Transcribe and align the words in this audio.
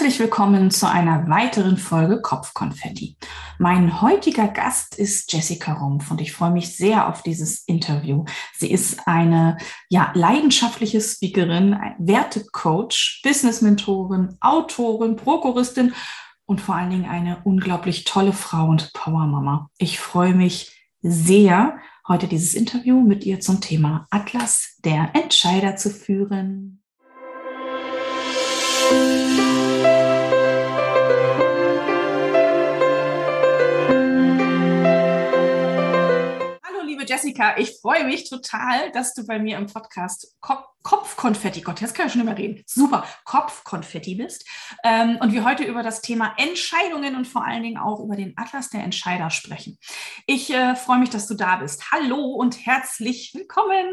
Herzlich 0.00 0.18
willkommen 0.18 0.70
zu 0.70 0.88
einer 0.88 1.28
weiteren 1.28 1.76
Folge 1.76 2.22
Kopfkonfetti. 2.22 3.18
Mein 3.58 4.00
heutiger 4.00 4.48
Gast 4.48 4.94
ist 4.94 5.30
Jessica 5.30 5.74
Rumpf 5.74 6.10
und 6.10 6.22
ich 6.22 6.32
freue 6.32 6.52
mich 6.52 6.74
sehr 6.74 7.06
auf 7.06 7.22
dieses 7.22 7.64
Interview. 7.66 8.24
Sie 8.56 8.72
ist 8.72 9.06
eine 9.06 9.58
ja, 9.90 10.10
leidenschaftliche 10.14 11.02
Speakerin, 11.02 11.78
Wertecoach, 11.98 13.20
Business-Mentorin, 13.22 14.38
Autorin, 14.40 15.16
Prokuristin 15.16 15.92
und 16.46 16.62
vor 16.62 16.76
allen 16.76 16.88
Dingen 16.88 17.04
eine 17.04 17.42
unglaublich 17.44 18.04
tolle 18.04 18.32
Frau 18.32 18.68
und 18.68 18.94
Powermama. 18.94 19.68
Ich 19.76 20.00
freue 20.00 20.32
mich 20.32 20.88
sehr, 21.02 21.76
heute 22.08 22.26
dieses 22.26 22.54
Interview 22.54 23.02
mit 23.02 23.26
ihr 23.26 23.40
zum 23.40 23.60
Thema 23.60 24.06
Atlas 24.08 24.78
der 24.82 25.10
Entscheider 25.12 25.76
zu 25.76 25.90
führen. 25.90 26.82
Jessica, 37.10 37.58
ich 37.58 37.80
freue 37.80 38.04
mich 38.04 38.30
total, 38.30 38.92
dass 38.92 39.14
du 39.14 39.26
bei 39.26 39.40
mir 39.40 39.58
im 39.58 39.66
Podcast 39.66 40.36
Kopf 40.40 40.68
Kopfkonfetti, 40.84 41.60
Gott, 41.60 41.80
jetzt 41.80 41.92
kann 41.92 42.06
ich 42.06 42.12
schon 42.12 42.22
überreden, 42.22 42.62
super, 42.66 43.04
Kopfkonfetti 43.24 44.14
bist 44.14 44.48
ähm, 44.84 45.18
und 45.20 45.32
wir 45.32 45.44
heute 45.44 45.64
über 45.64 45.82
das 45.82 46.02
Thema 46.02 46.34
Entscheidungen 46.38 47.16
und 47.16 47.26
vor 47.26 47.44
allen 47.44 47.64
Dingen 47.64 47.78
auch 47.78 47.98
über 47.98 48.14
den 48.14 48.32
Atlas 48.36 48.70
der 48.70 48.84
Entscheider 48.84 49.28
sprechen. 49.30 49.76
Ich 50.26 50.50
äh, 50.50 50.76
freue 50.76 51.00
mich, 51.00 51.10
dass 51.10 51.26
du 51.26 51.34
da 51.34 51.56
bist. 51.56 51.90
Hallo 51.90 52.26
und 52.26 52.64
herzlich 52.64 53.34
willkommen. 53.34 53.92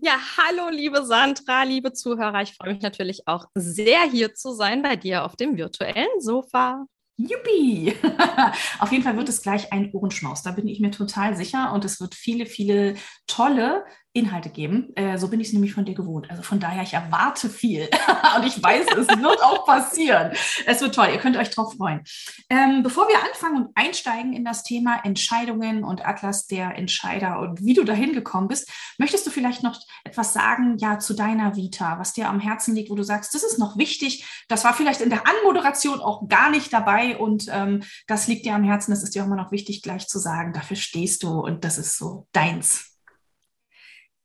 Ja, 0.00 0.16
hallo, 0.38 0.70
liebe 0.70 1.04
Sandra, 1.04 1.64
liebe 1.64 1.92
Zuhörer. 1.92 2.40
Ich 2.40 2.54
freue 2.54 2.72
mich 2.72 2.82
natürlich 2.82 3.28
auch 3.28 3.44
sehr, 3.54 4.00
hier 4.10 4.34
zu 4.34 4.54
sein 4.54 4.80
bei 4.80 4.96
dir 4.96 5.26
auf 5.26 5.36
dem 5.36 5.58
virtuellen 5.58 6.20
Sofa. 6.20 6.86
Juppie! 7.18 7.94
Auf 8.78 8.92
jeden 8.92 9.02
Fall 9.02 9.16
wird 9.16 9.28
es 9.28 9.42
gleich 9.42 9.72
ein 9.72 9.92
Ohrenschmaus, 9.92 10.42
da 10.44 10.52
bin 10.52 10.68
ich 10.68 10.78
mir 10.78 10.92
total 10.92 11.36
sicher. 11.36 11.72
Und 11.72 11.84
es 11.84 12.00
wird 12.00 12.14
viele, 12.14 12.46
viele 12.46 12.94
tolle 13.26 13.84
Inhalte 14.14 14.48
geben. 14.48 14.94
Äh, 14.96 15.18
so 15.18 15.28
bin 15.28 15.38
ich 15.40 15.48
es 15.48 15.52
nämlich 15.52 15.74
von 15.74 15.84
dir 15.84 15.94
gewohnt. 15.94 16.30
Also 16.30 16.42
von 16.42 16.58
daher, 16.58 16.82
ich 16.82 16.94
erwarte 16.94 17.48
viel. 17.48 17.88
und 18.36 18.46
ich 18.46 18.62
weiß, 18.62 18.86
es 18.96 19.08
wird 19.08 19.42
auch 19.42 19.66
passieren. 19.66 20.32
Es 20.66 20.80
wird 20.80 20.94
toll. 20.94 21.08
Ihr 21.12 21.18
könnt 21.18 21.36
euch 21.36 21.50
drauf 21.50 21.74
freuen. 21.74 22.00
Ähm, 22.48 22.82
bevor 22.82 23.06
wir 23.08 23.22
anfangen 23.22 23.64
und 23.64 23.76
einsteigen 23.76 24.32
in 24.32 24.44
das 24.44 24.62
Thema 24.62 25.00
Entscheidungen 25.04 25.84
und 25.84 26.06
Atlas 26.06 26.46
der 26.46 26.76
Entscheider 26.76 27.38
und 27.40 27.64
wie 27.64 27.74
du 27.74 27.84
dahin 27.84 28.12
gekommen 28.12 28.48
bist, 28.48 28.70
möchtest 28.98 29.26
du 29.26 29.30
vielleicht 29.30 29.62
noch 29.62 29.78
etwas 30.04 30.32
sagen, 30.32 30.78
ja, 30.78 30.98
zu 30.98 31.14
deiner 31.14 31.54
Vita, 31.54 31.98
was 31.98 32.14
dir 32.14 32.28
am 32.28 32.40
Herzen 32.40 32.74
liegt, 32.74 32.90
wo 32.90 32.94
du 32.94 33.04
sagst, 33.04 33.34
das 33.34 33.44
ist 33.44 33.58
noch 33.58 33.76
wichtig. 33.76 34.26
Das 34.48 34.64
war 34.64 34.72
vielleicht 34.72 35.00
in 35.00 35.10
der 35.10 35.24
Anmoderation 35.26 36.00
auch 36.00 36.28
gar 36.28 36.50
nicht 36.50 36.72
dabei 36.72 37.18
und 37.18 37.46
ähm, 37.50 37.82
das 38.06 38.26
liegt 38.26 38.46
dir 38.46 38.54
am 38.54 38.64
Herzen. 38.64 38.90
Das 38.90 39.02
ist 39.02 39.14
dir 39.14 39.22
auch 39.22 39.26
immer 39.26 39.36
noch 39.36 39.52
wichtig, 39.52 39.82
gleich 39.82 40.08
zu 40.08 40.18
sagen. 40.18 40.52
Dafür 40.52 40.76
stehst 40.76 41.22
du 41.22 41.40
und 41.40 41.64
das 41.64 41.78
ist 41.78 41.98
so 41.98 42.26
deins. 42.32 42.97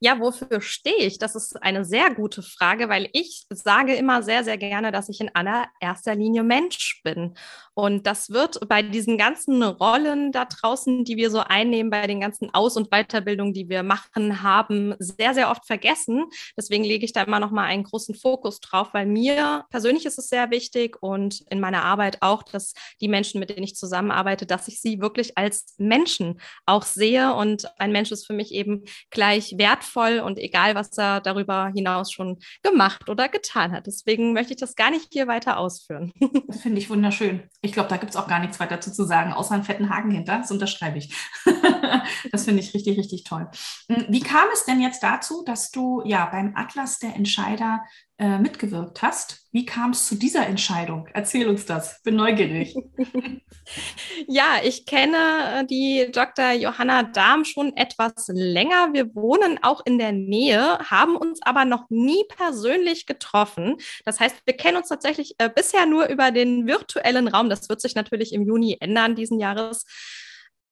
Ja, 0.06 0.20
wofür 0.20 0.60
stehe 0.60 0.98
ich? 0.98 1.18
Das 1.18 1.34
ist 1.34 1.64
eine 1.64 1.86
sehr 1.86 2.14
gute 2.14 2.44
Frage, 2.44 2.90
weil 2.90 3.08
ich 3.14 3.46
sage 3.50 3.96
immer 3.96 4.22
sehr, 4.22 4.44
sehr 4.44 4.58
gerne, 4.58 4.92
dass 4.92 5.08
ich 5.08 5.22
in 5.22 5.32
allererster 5.34 6.14
Linie 6.14 6.44
Mensch 6.44 7.00
bin. 7.06 7.36
Und 7.76 8.06
das 8.06 8.30
wird 8.30 8.68
bei 8.68 8.84
diesen 8.84 9.18
ganzen 9.18 9.64
Rollen 9.64 10.32
da 10.32 10.46
draußen, 10.46 11.06
die 11.06 11.18
wir 11.18 11.32
so 11.32 11.40
einnehmen, 11.40 11.90
bei 11.90 12.06
den 12.06 12.22
ganzen 12.22 12.54
Aus- 12.54 12.78
und 12.78 12.90
Weiterbildungen, 12.92 13.54
die 13.54 13.70
wir 13.70 13.84
machen, 13.84 14.44
haben, 14.44 14.94
sehr, 15.00 15.34
sehr 15.34 15.50
oft 15.50 15.66
vergessen. 15.66 16.26
Deswegen 16.56 16.84
lege 16.84 17.06
ich 17.06 17.14
da 17.14 17.24
immer 17.24 17.40
noch 17.40 17.52
mal 17.52 17.66
einen 17.66 17.84
großen 17.84 18.16
Fokus 18.16 18.60
drauf, 18.60 18.90
weil 18.94 19.06
mir 19.06 19.66
persönlich 19.70 20.06
ist 20.06 20.20
es 20.20 20.30
sehr 20.30 20.52
wichtig 20.52 21.02
und 21.02 21.42
in 21.50 21.60
meiner 21.60 21.84
Arbeit 21.84 22.22
auch, 22.22 22.44
dass 22.44 22.74
die 23.02 23.08
Menschen, 23.08 23.40
mit 23.40 23.50
denen 23.50 23.64
ich 23.64 23.76
zusammenarbeite, 23.76 24.46
dass 24.46 24.68
ich 24.68 24.80
sie 24.80 25.02
wirklich 25.02 25.38
als 25.38 25.74
Menschen 25.78 26.40
auch 26.66 26.84
sehe. 26.84 27.34
Und 27.34 27.66
ein 27.80 27.92
Mensch 27.92 28.12
ist 28.12 28.28
für 28.28 28.34
mich 28.34 28.54
eben 28.54 28.84
gleich 29.10 29.56
wertvoll 29.58 30.20
und 30.20 30.38
egal, 30.38 30.76
was 30.76 30.98
er 30.98 31.22
darüber 31.22 31.72
hinaus 31.74 32.12
schon 32.12 32.40
gemacht 32.62 33.10
oder 33.10 33.30
getan 33.30 33.72
hat. 33.72 33.88
Deswegen 33.88 34.34
möchte 34.34 34.54
ich 34.54 34.60
das 34.60 34.76
gar 34.76 34.92
nicht 34.92 35.08
hier 35.12 35.28
weiter 35.28 35.58
ausführen. 35.58 36.14
Das 36.48 36.62
finde 36.62 36.80
ich 36.80 36.90
wunderschön. 36.90 37.44
Ich 37.66 37.72
glaube, 37.72 37.88
da 37.88 37.96
gibt 37.96 38.12
es 38.12 38.18
auch 38.18 38.28
gar 38.28 38.40
nichts 38.40 38.60
weiter 38.60 38.82
zu 38.82 39.06
sagen, 39.06 39.32
außer 39.32 39.54
einen 39.54 39.64
fetten 39.64 39.90
Haken 39.90 40.12
hinter. 40.12 40.38
Das 40.38 40.52
unterschreibe 40.52 40.98
ich. 40.98 41.16
das 42.32 42.44
finde 42.44 42.62
ich 42.62 42.74
richtig, 42.74 42.98
richtig 42.98 43.24
toll. 43.24 43.50
Hm, 43.90 44.06
wie 44.10 44.20
kam 44.20 44.50
es 44.52 44.66
denn 44.66 44.82
jetzt 44.82 45.02
dazu, 45.02 45.44
dass 45.46 45.72
du 45.72 46.02
ja 46.06 46.26
beim 46.26 46.54
Atlas 46.58 47.00
der 47.00 47.16
Entscheider 47.16 47.86
äh, 48.18 48.38
mitgewirkt 48.38 49.02
hast. 49.02 49.48
Wie 49.52 49.66
kam 49.66 49.92
es 49.92 50.08
zu 50.08 50.16
dieser 50.16 50.48
Entscheidung? 50.48 51.08
Erzähl 51.14 51.48
uns 51.48 51.66
das. 51.66 52.02
Bin 52.04 52.16
neugierig. 52.16 52.76
ja, 54.28 54.58
ich 54.64 54.86
kenne 54.86 55.62
äh, 55.62 55.66
die 55.66 56.10
Dr. 56.12 56.52
Johanna 56.52 57.04
Dahm 57.04 57.46
schon 57.46 57.76
etwas 57.76 58.28
länger. 58.28 58.94
Wir 58.94 59.16
wohnen 59.16 59.60
auch 59.62 59.82
in 59.86 59.98
der 59.98 60.12
Nähe, 60.12 60.80
haben 60.80 61.16
uns 61.16 61.42
aber 61.42 61.66
noch 61.66 61.90
nie 61.90 62.24
persönlich 62.36 63.06
getroffen. 63.06 63.78
Das 64.06 64.20
heißt, 64.20 64.36
wir 64.46 64.56
kennen 64.56 64.78
uns 64.78 64.90
tatsächlich 64.90 65.36
äh, 65.38 65.50
bisher 65.50 65.86
nur 65.86 66.08
über 66.08 66.32
den 66.32 66.68
virtuellen 66.68 67.28
Raum. 67.28 67.50
Das 67.50 67.70
wird 67.70 67.82
sich 67.82 67.96
natürlich 67.96 68.34
im 68.34 68.46
Juni 68.46 68.78
ändern 68.80 69.16
diesen 69.16 69.40
Jahres. 69.40 69.86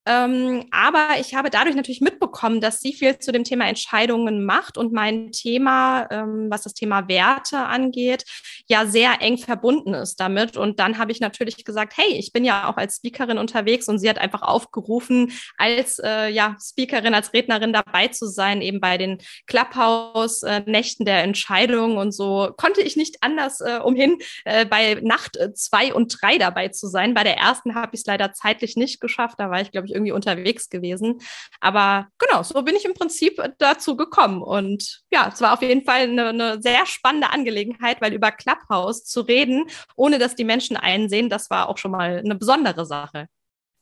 Ähm, 0.08 0.66
aber 0.72 1.20
ich 1.20 1.36
habe 1.36 1.52
dadurch 1.52 1.76
natürlich 1.76 2.02
mitbekommen, 2.02 2.60
dass 2.60 2.80
sie 2.80 2.94
viel 2.94 3.20
zu 3.20 3.32
dem 3.32 3.44
Thema 3.44 3.68
Entscheidungen 3.68 4.44
macht 4.44 4.78
und 4.78 4.92
mein 4.94 5.32
Thema, 5.32 6.08
ähm, 6.10 6.48
was 6.50 6.64
das 6.64 6.74
Thema 6.74 7.08
Werte 7.08 7.60
angeht, 7.60 8.26
ja 8.68 8.88
sehr 8.88 9.22
eng 9.22 9.38
verbunden 9.38 9.94
ist 9.94 10.20
damit. 10.20 10.58
Und 10.58 10.80
dann 10.80 10.98
habe 10.98 11.12
ich 11.12 11.20
natürlich 11.20 11.64
gesagt, 11.64 11.94
hey, 11.98 12.18
ich 12.18 12.34
bin 12.34 12.44
ja 12.44 12.68
auch 12.68 12.78
als 12.78 12.96
Speakerin 12.96 13.38
unterwegs 13.38 13.88
und 13.88 14.00
sie 14.00 14.10
hat 14.10 14.18
einfach 14.18 14.42
aufgerufen, 14.42 15.32
als 15.58 16.00
äh, 16.00 16.30
ja, 16.30 16.58
Speakerin, 16.60 17.14
als 17.14 17.34
Rednerin 17.34 17.74
dabei 17.74 18.08
zu 18.08 18.26
sein, 18.26 18.62
eben 18.62 18.80
bei 18.80 18.98
den 18.98 19.20
Clubhouse-Nächten 19.46 21.06
der 21.06 21.22
Entscheidung. 21.22 21.98
Und 21.98 22.12
so 22.12 22.52
konnte 22.58 22.82
ich 22.82 22.96
nicht 22.96 23.18
anders 23.22 23.62
äh, 23.62 23.80
umhin, 23.84 24.18
äh, 24.46 24.66
bei 24.66 24.96
Nacht 25.02 25.38
äh, 25.38 25.54
zwei 25.54 25.94
und 25.94 26.18
drei 26.22 26.40
dabei 26.40 26.70
zu 26.70 26.88
sein. 26.88 27.14
Bei 27.14 27.24
der 27.24 27.38
ersten 27.38 27.76
habe 27.76 27.92
ich 27.94 28.02
es 28.02 28.08
leider 28.08 28.34
zeitlich 28.34 28.76
nicht 28.76 29.00
geschafft. 29.00 29.36
Da 29.40 29.52
war 29.52 29.62
ich, 29.62 29.72
glaube 29.72 29.88
ich, 29.88 29.91
irgendwie 29.92 30.12
unterwegs 30.12 30.70
gewesen. 30.70 31.20
Aber 31.60 32.08
genau, 32.18 32.44
so 32.44 32.62
bin 32.64 32.76
ich 32.76 32.86
im 32.86 32.94
Prinzip 32.94 33.42
dazu 33.60 33.96
gekommen. 33.96 34.42
Und 34.42 35.02
ja, 35.12 35.30
es 35.34 35.42
war 35.42 35.54
auf 35.54 35.62
jeden 35.62 35.84
Fall 35.84 36.02
eine, 36.02 36.30
eine 36.30 36.62
sehr 36.62 36.86
spannende 36.86 37.32
Angelegenheit, 37.32 38.02
weil 38.02 38.14
über 38.14 38.32
Clubhouse 38.32 39.04
zu 39.04 39.22
reden, 39.22 39.66
ohne 39.96 40.20
dass 40.20 40.36
die 40.36 40.44
Menschen 40.44 40.78
einsehen, 40.78 41.30
das 41.30 41.50
war 41.50 41.70
auch 41.70 41.78
schon 41.78 41.92
mal 41.92 42.20
eine 42.20 42.36
besondere 42.36 42.86
Sache. 42.86 43.28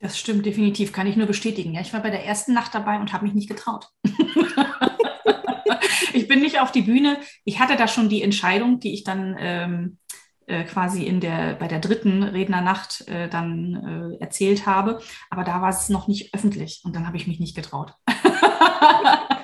Das 0.00 0.18
stimmt 0.18 0.46
definitiv, 0.46 0.92
kann 0.92 1.06
ich 1.06 1.16
nur 1.16 1.26
bestätigen. 1.26 1.74
Ja, 1.74 1.82
ich 1.82 1.92
war 1.92 2.00
bei 2.00 2.08
der 2.08 2.24
ersten 2.24 2.54
Nacht 2.54 2.74
dabei 2.74 2.98
und 2.98 3.12
habe 3.12 3.26
mich 3.26 3.34
nicht 3.34 3.50
getraut. 3.50 3.88
ich 6.14 6.26
bin 6.26 6.40
nicht 6.40 6.58
auf 6.60 6.72
die 6.72 6.80
Bühne. 6.82 7.18
Ich 7.44 7.58
hatte 7.60 7.76
da 7.76 7.86
schon 7.86 8.08
die 8.08 8.22
Entscheidung, 8.22 8.80
die 8.80 8.94
ich 8.94 9.04
dann 9.04 9.36
ähm, 9.38 9.98
äh, 10.50 10.64
quasi 10.64 11.04
in 11.04 11.20
der, 11.20 11.54
bei 11.54 11.68
der 11.68 11.78
dritten 11.78 12.22
Rednernacht 12.22 13.06
äh, 13.08 13.28
dann 13.28 14.16
äh, 14.18 14.22
erzählt 14.22 14.66
habe. 14.66 15.00
Aber 15.30 15.44
da 15.44 15.62
war 15.62 15.70
es 15.70 15.88
noch 15.88 16.08
nicht 16.08 16.34
öffentlich 16.34 16.82
und 16.84 16.96
dann 16.96 17.06
habe 17.06 17.16
ich 17.16 17.26
mich 17.26 17.40
nicht 17.40 17.54
getraut. 17.54 17.94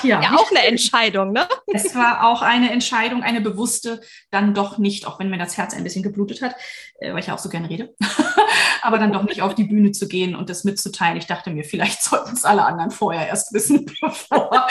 Ach 0.00 0.04
ja. 0.04 0.22
Ja, 0.22 0.36
auch 0.36 0.50
eine 0.50 0.66
Entscheidung, 0.66 1.32
ne? 1.32 1.46
Es 1.72 1.94
war 1.94 2.24
auch 2.24 2.42
eine 2.42 2.70
Entscheidung, 2.70 3.22
eine 3.22 3.40
bewusste, 3.40 4.00
dann 4.30 4.54
doch 4.54 4.78
nicht, 4.78 5.06
auch 5.06 5.18
wenn 5.18 5.30
mir 5.30 5.38
das 5.38 5.56
Herz 5.56 5.74
ein 5.74 5.84
bisschen 5.84 6.02
geblutet 6.02 6.42
hat, 6.42 6.54
äh, 6.98 7.12
weil 7.12 7.20
ich 7.20 7.26
ja 7.26 7.34
auch 7.34 7.38
so 7.38 7.48
gerne 7.48 7.68
rede, 7.68 7.94
aber 8.82 8.98
dann 8.98 9.12
doch 9.12 9.24
nicht 9.24 9.42
auf 9.42 9.54
die 9.54 9.64
Bühne 9.64 9.92
zu 9.92 10.08
gehen 10.08 10.34
und 10.34 10.50
das 10.50 10.64
mitzuteilen. 10.64 11.16
Ich 11.16 11.26
dachte 11.26 11.50
mir, 11.50 11.64
vielleicht 11.64 12.02
sollten 12.02 12.32
es 12.32 12.44
alle 12.44 12.64
anderen 12.64 12.90
vorher 12.90 13.28
erst 13.28 13.52
wissen, 13.52 13.86
bevor 14.00 14.66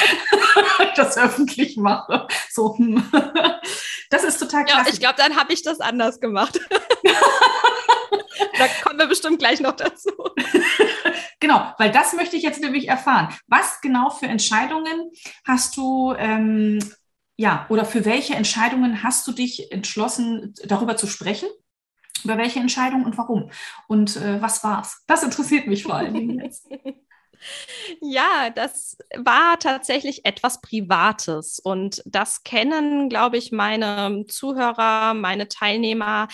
ich 0.82 0.94
das 0.96 1.18
öffentlich 1.18 1.78
mache. 1.78 2.28
So, 2.50 2.76
hm. 2.78 3.04
das 4.10 4.24
ist 4.24 4.40
total 4.40 4.66
klasse. 4.66 4.88
Ja, 4.88 4.94
ich 4.94 5.00
glaube, 5.00 5.16
dann 5.18 5.36
habe 5.36 5.54
ich 5.54 5.62
das 5.62 5.80
anders 5.80 6.20
gemacht. 6.20 6.60
da 8.58 8.68
kommen 8.84 9.00
wir 9.00 9.08
bestimmt 9.08 9.40
gleich 9.40 9.60
noch 9.60 9.76
dazu. 9.76 10.12
Genau, 11.40 11.74
weil 11.78 11.92
das 11.92 12.14
möchte 12.14 12.36
ich 12.36 12.44
jetzt 12.44 12.62
nämlich 12.62 12.88
erfahren. 12.88 13.34
Was 13.48 13.82
genau 13.82 14.10
für 14.10 14.28
Entscheidungen 14.28 15.12
hast 15.46 15.78
du, 15.78 16.14
ähm, 16.18 16.80
ja, 17.38 17.66
oder 17.70 17.86
für 17.86 18.06
welche 18.06 18.36
Entscheidungen 18.36 19.04
hast 19.04 19.28
du 19.28 19.32
dich 19.32 19.72
entschlossen, 19.72 20.54
darüber 20.66 20.98
zu 20.98 21.08
sprechen? 21.08 21.50
Über 22.24 22.38
welche 22.38 22.60
Entscheidung 22.60 23.06
und 23.06 23.18
warum? 23.18 23.50
Und 23.88 24.18
äh, 24.18 24.42
was 24.42 24.64
war's? 24.64 25.04
Das 25.08 25.24
interessiert 25.24 25.68
mich 25.68 25.84
vor 25.84 25.96
allen 25.96 26.14
Dingen 26.14 26.40
jetzt. 26.40 26.68
Ja, 28.02 28.50
das 28.50 28.98
war 29.16 29.60
tatsächlich 29.60 30.26
etwas 30.26 30.62
Privates 30.62 31.60
und 31.60 32.02
das 32.06 32.44
kennen, 32.44 33.10
glaube 33.10 33.38
ich, 33.38 33.52
meine 33.52 34.26
Zuhörer, 34.28 35.14
meine 35.14 35.48
Teilnehmer 35.48 36.28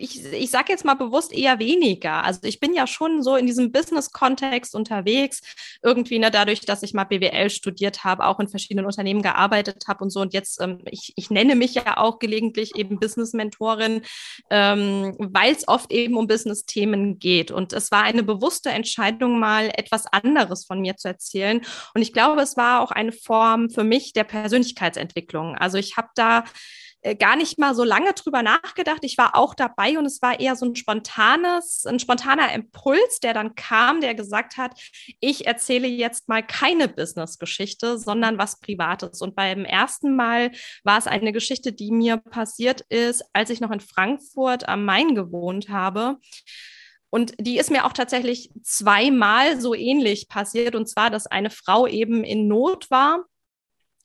ich, 0.00 0.24
ich 0.32 0.50
sage 0.50 0.72
jetzt 0.72 0.84
mal 0.84 0.94
bewusst 0.94 1.32
eher 1.32 1.58
weniger. 1.58 2.24
Also 2.24 2.40
ich 2.44 2.58
bin 2.58 2.74
ja 2.74 2.86
schon 2.86 3.22
so 3.22 3.36
in 3.36 3.46
diesem 3.46 3.70
Business-Kontext 3.70 4.74
unterwegs, 4.74 5.42
irgendwie, 5.82 6.18
ne, 6.18 6.30
dadurch, 6.30 6.60
dass 6.60 6.82
ich 6.82 6.94
mal 6.94 7.04
BWL 7.04 7.50
studiert 7.50 8.02
habe, 8.04 8.24
auch 8.24 8.40
in 8.40 8.48
verschiedenen 8.48 8.86
Unternehmen 8.86 9.22
gearbeitet 9.22 9.84
habe 9.86 10.04
und 10.04 10.10
so. 10.10 10.20
Und 10.20 10.32
jetzt, 10.32 10.60
ähm, 10.60 10.80
ich, 10.90 11.12
ich 11.16 11.30
nenne 11.30 11.54
mich 11.54 11.74
ja 11.74 11.98
auch 11.98 12.18
gelegentlich 12.18 12.76
eben 12.76 12.98
Business-Mentorin, 12.98 14.02
ähm, 14.50 15.14
weil 15.18 15.52
es 15.52 15.68
oft 15.68 15.92
eben 15.92 16.16
um 16.16 16.26
Business-Themen 16.26 17.18
geht. 17.18 17.50
Und 17.50 17.72
es 17.72 17.90
war 17.90 18.02
eine 18.02 18.22
bewusste 18.22 18.70
Entscheidung, 18.70 19.38
mal 19.38 19.70
etwas 19.74 20.06
anderes 20.06 20.64
von 20.64 20.80
mir 20.80 20.96
zu 20.96 21.08
erzählen. 21.08 21.60
Und 21.94 22.02
ich 22.02 22.12
glaube, 22.12 22.40
es 22.40 22.56
war 22.56 22.80
auch 22.80 22.90
eine 22.90 23.12
Form 23.12 23.70
für 23.70 23.84
mich 23.84 24.12
der 24.12 24.24
Persönlichkeitsentwicklung. 24.24 25.56
Also 25.56 25.78
ich 25.78 25.96
habe 25.96 26.08
da 26.14 26.44
äh, 27.02 27.14
gar 27.14 27.36
nicht 27.36 27.58
mal 27.58 27.74
so 27.74 27.82
lange 27.82 28.12
drüber 28.12 28.42
nachgedacht. 28.42 29.04
Ich 29.04 29.16
war 29.16 29.34
auch 29.34 29.54
dabei 29.54 29.98
und 29.98 30.04
es 30.04 30.20
war 30.20 30.38
eher 30.38 30.54
so 30.54 30.66
ein 30.66 30.76
spontanes, 30.76 31.86
ein 31.86 31.98
spontaner 31.98 32.52
Impuls, 32.52 33.20
der 33.20 33.32
dann 33.32 33.54
kam, 33.54 34.00
der 34.02 34.14
gesagt 34.14 34.58
hat, 34.58 34.78
ich 35.18 35.46
erzähle 35.46 35.88
jetzt 35.88 36.28
mal 36.28 36.46
keine 36.46 36.88
Business-Geschichte, 36.88 37.98
sondern 37.98 38.36
was 38.36 38.60
Privates. 38.60 39.22
Und 39.22 39.34
beim 39.34 39.64
ersten 39.64 40.14
Mal 40.14 40.50
war 40.84 40.98
es 40.98 41.06
eine 41.06 41.32
Geschichte, 41.32 41.72
die 41.72 41.90
mir 41.90 42.18
passiert 42.18 42.82
ist, 42.82 43.24
als 43.32 43.48
ich 43.48 43.60
noch 43.60 43.70
in 43.70 43.80
Frankfurt 43.80 44.68
am 44.68 44.84
Main 44.84 45.14
gewohnt 45.14 45.70
habe. 45.70 46.18
Und 47.08 47.34
die 47.38 47.58
ist 47.58 47.70
mir 47.70 47.86
auch 47.86 47.92
tatsächlich 47.92 48.50
zweimal 48.62 49.60
so 49.60 49.74
ähnlich 49.74 50.28
passiert. 50.28 50.74
Und 50.74 50.86
zwar, 50.86 51.10
dass 51.10 51.26
eine 51.26 51.50
Frau 51.50 51.86
eben 51.86 52.24
in 52.24 52.46
Not 52.46 52.90
war 52.90 53.24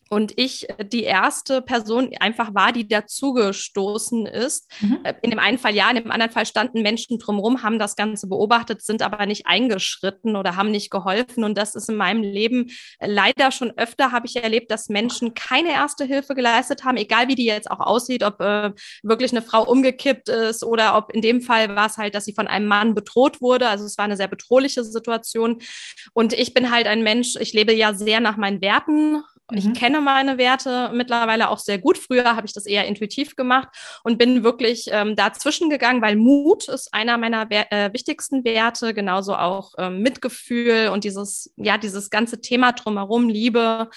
und 0.10 0.34
ich 0.38 0.70
äh, 0.70 0.86
die 0.86 1.04
erste 1.04 1.62
Person 1.62 2.12
einfach 2.20 2.54
war, 2.54 2.72
die 2.72 2.88
dazugestoßen 2.88 4.26
ist. 4.26 4.72
Mhm. 4.82 5.00
Äh, 5.04 5.16
in 5.22 5.32
dem 5.32 5.40
einen 5.40 5.58
Fall 5.58 5.76
ja, 5.76 5.90
in 5.90 5.96
dem 5.96 6.12
anderen 6.12 6.32
Fall 6.32 6.46
standen 6.46 6.82
Menschen 6.82 7.18
drumherum, 7.18 7.64
haben 7.64 7.80
das 7.80 7.96
Ganze 7.96 8.28
beobachtet, 8.28 8.84
sind 8.84 9.02
aber 9.02 9.26
nicht 9.26 9.48
eingeschritten 9.48 10.36
oder 10.36 10.56
haben 10.56 10.72
nicht 10.72 10.92
geholfen. 10.92 11.44
Und 11.44 11.58
das 11.58 11.76
ist 11.76 11.90
in 11.90 11.96
meinem 11.96 12.22
Leben 12.22 12.72
äh, 13.00 13.08
leider 13.08 13.52
schon 13.52 13.72
öfter, 13.78 14.12
habe 14.12 14.28
ich 14.28 14.36
erlebt, 14.36 14.70
dass 14.72 14.90
Menschen 14.90 15.34
keine 15.34 15.72
erste 15.72 16.06
Hilfe 16.06 16.36
geleistet 16.36 16.84
haben, 16.84 16.98
egal 16.98 17.28
wie 17.28 17.36
die 17.36 17.46
jetzt 17.46 17.72
auch 17.72 17.80
aussieht, 17.80 18.24
ob 18.24 18.42
äh, 18.42 18.72
wirklich 19.02 19.32
eine 19.32 19.42
Frau 19.42 19.64
umgekippt 19.64 20.30
ist 20.30 20.64
oder 20.64 20.98
ob 20.98 21.14
in 21.14 21.22
dem 21.22 21.42
Fall 21.42 21.76
war 21.76 21.88
es 21.88 21.98
halt, 21.98 22.14
dass 22.14 22.26
sie 22.26 22.34
von 22.34 22.48
einem 22.48 22.68
Mann 22.68 22.94
bedroht 22.94 23.42
wurde. 23.42 23.68
Also 23.68 23.86
es 23.86 23.98
war 23.98 24.06
eine 24.06 24.18
sehr 24.18 24.28
bedrohliche 24.28 24.84
Situation. 24.84 25.62
Und 26.14 26.34
ich 26.34 26.54
bin 26.54 26.72
halt 26.72 26.88
ein 26.88 27.02
Mensch, 27.02 27.36
ich 27.40 27.54
lebe 27.54 27.74
ja 27.74 27.94
sehr 27.94 28.20
nach 28.20 28.38
meinen 28.38 28.62
Werten 28.62 29.24
Mhm. 29.52 29.58
Ich 29.58 29.74
kenne 29.74 30.02
meine 30.02 30.38
Werte 30.38 30.92
mittlerweile 30.94 31.50
auch 31.50 31.60
sehr 31.60 31.78
gut. 31.78 31.98
Früher 31.98 32.36
habe 32.36 32.48
ich 32.48 32.54
das 32.54 32.66
eher 32.66 32.86
intuitiv 32.86 33.36
gemacht 33.36 33.70
und 34.04 34.18
bin 34.18 34.44
wirklich 34.44 34.88
ähm, 34.92 35.16
dazwischen 35.16 35.70
gegangen, 35.70 36.02
weil 36.02 36.16
Mut 36.16 36.68
ist 36.68 36.94
einer 36.94 37.18
meiner 37.18 37.50
We 37.50 37.70
äh, 37.70 37.94
wichtigsten 37.94 38.44
Werte, 38.44 38.94
genauso 38.94 39.36
auch 39.36 39.74
ähm, 39.78 40.02
Mitgefühl 40.02 40.90
und 40.92 41.04
dieses, 41.04 41.54
ja, 41.58 41.78
dieses 41.78 42.10
ganze 42.10 42.42
Thema 42.42 42.72
drumherum, 42.72 43.30
Liebe. 43.30 43.90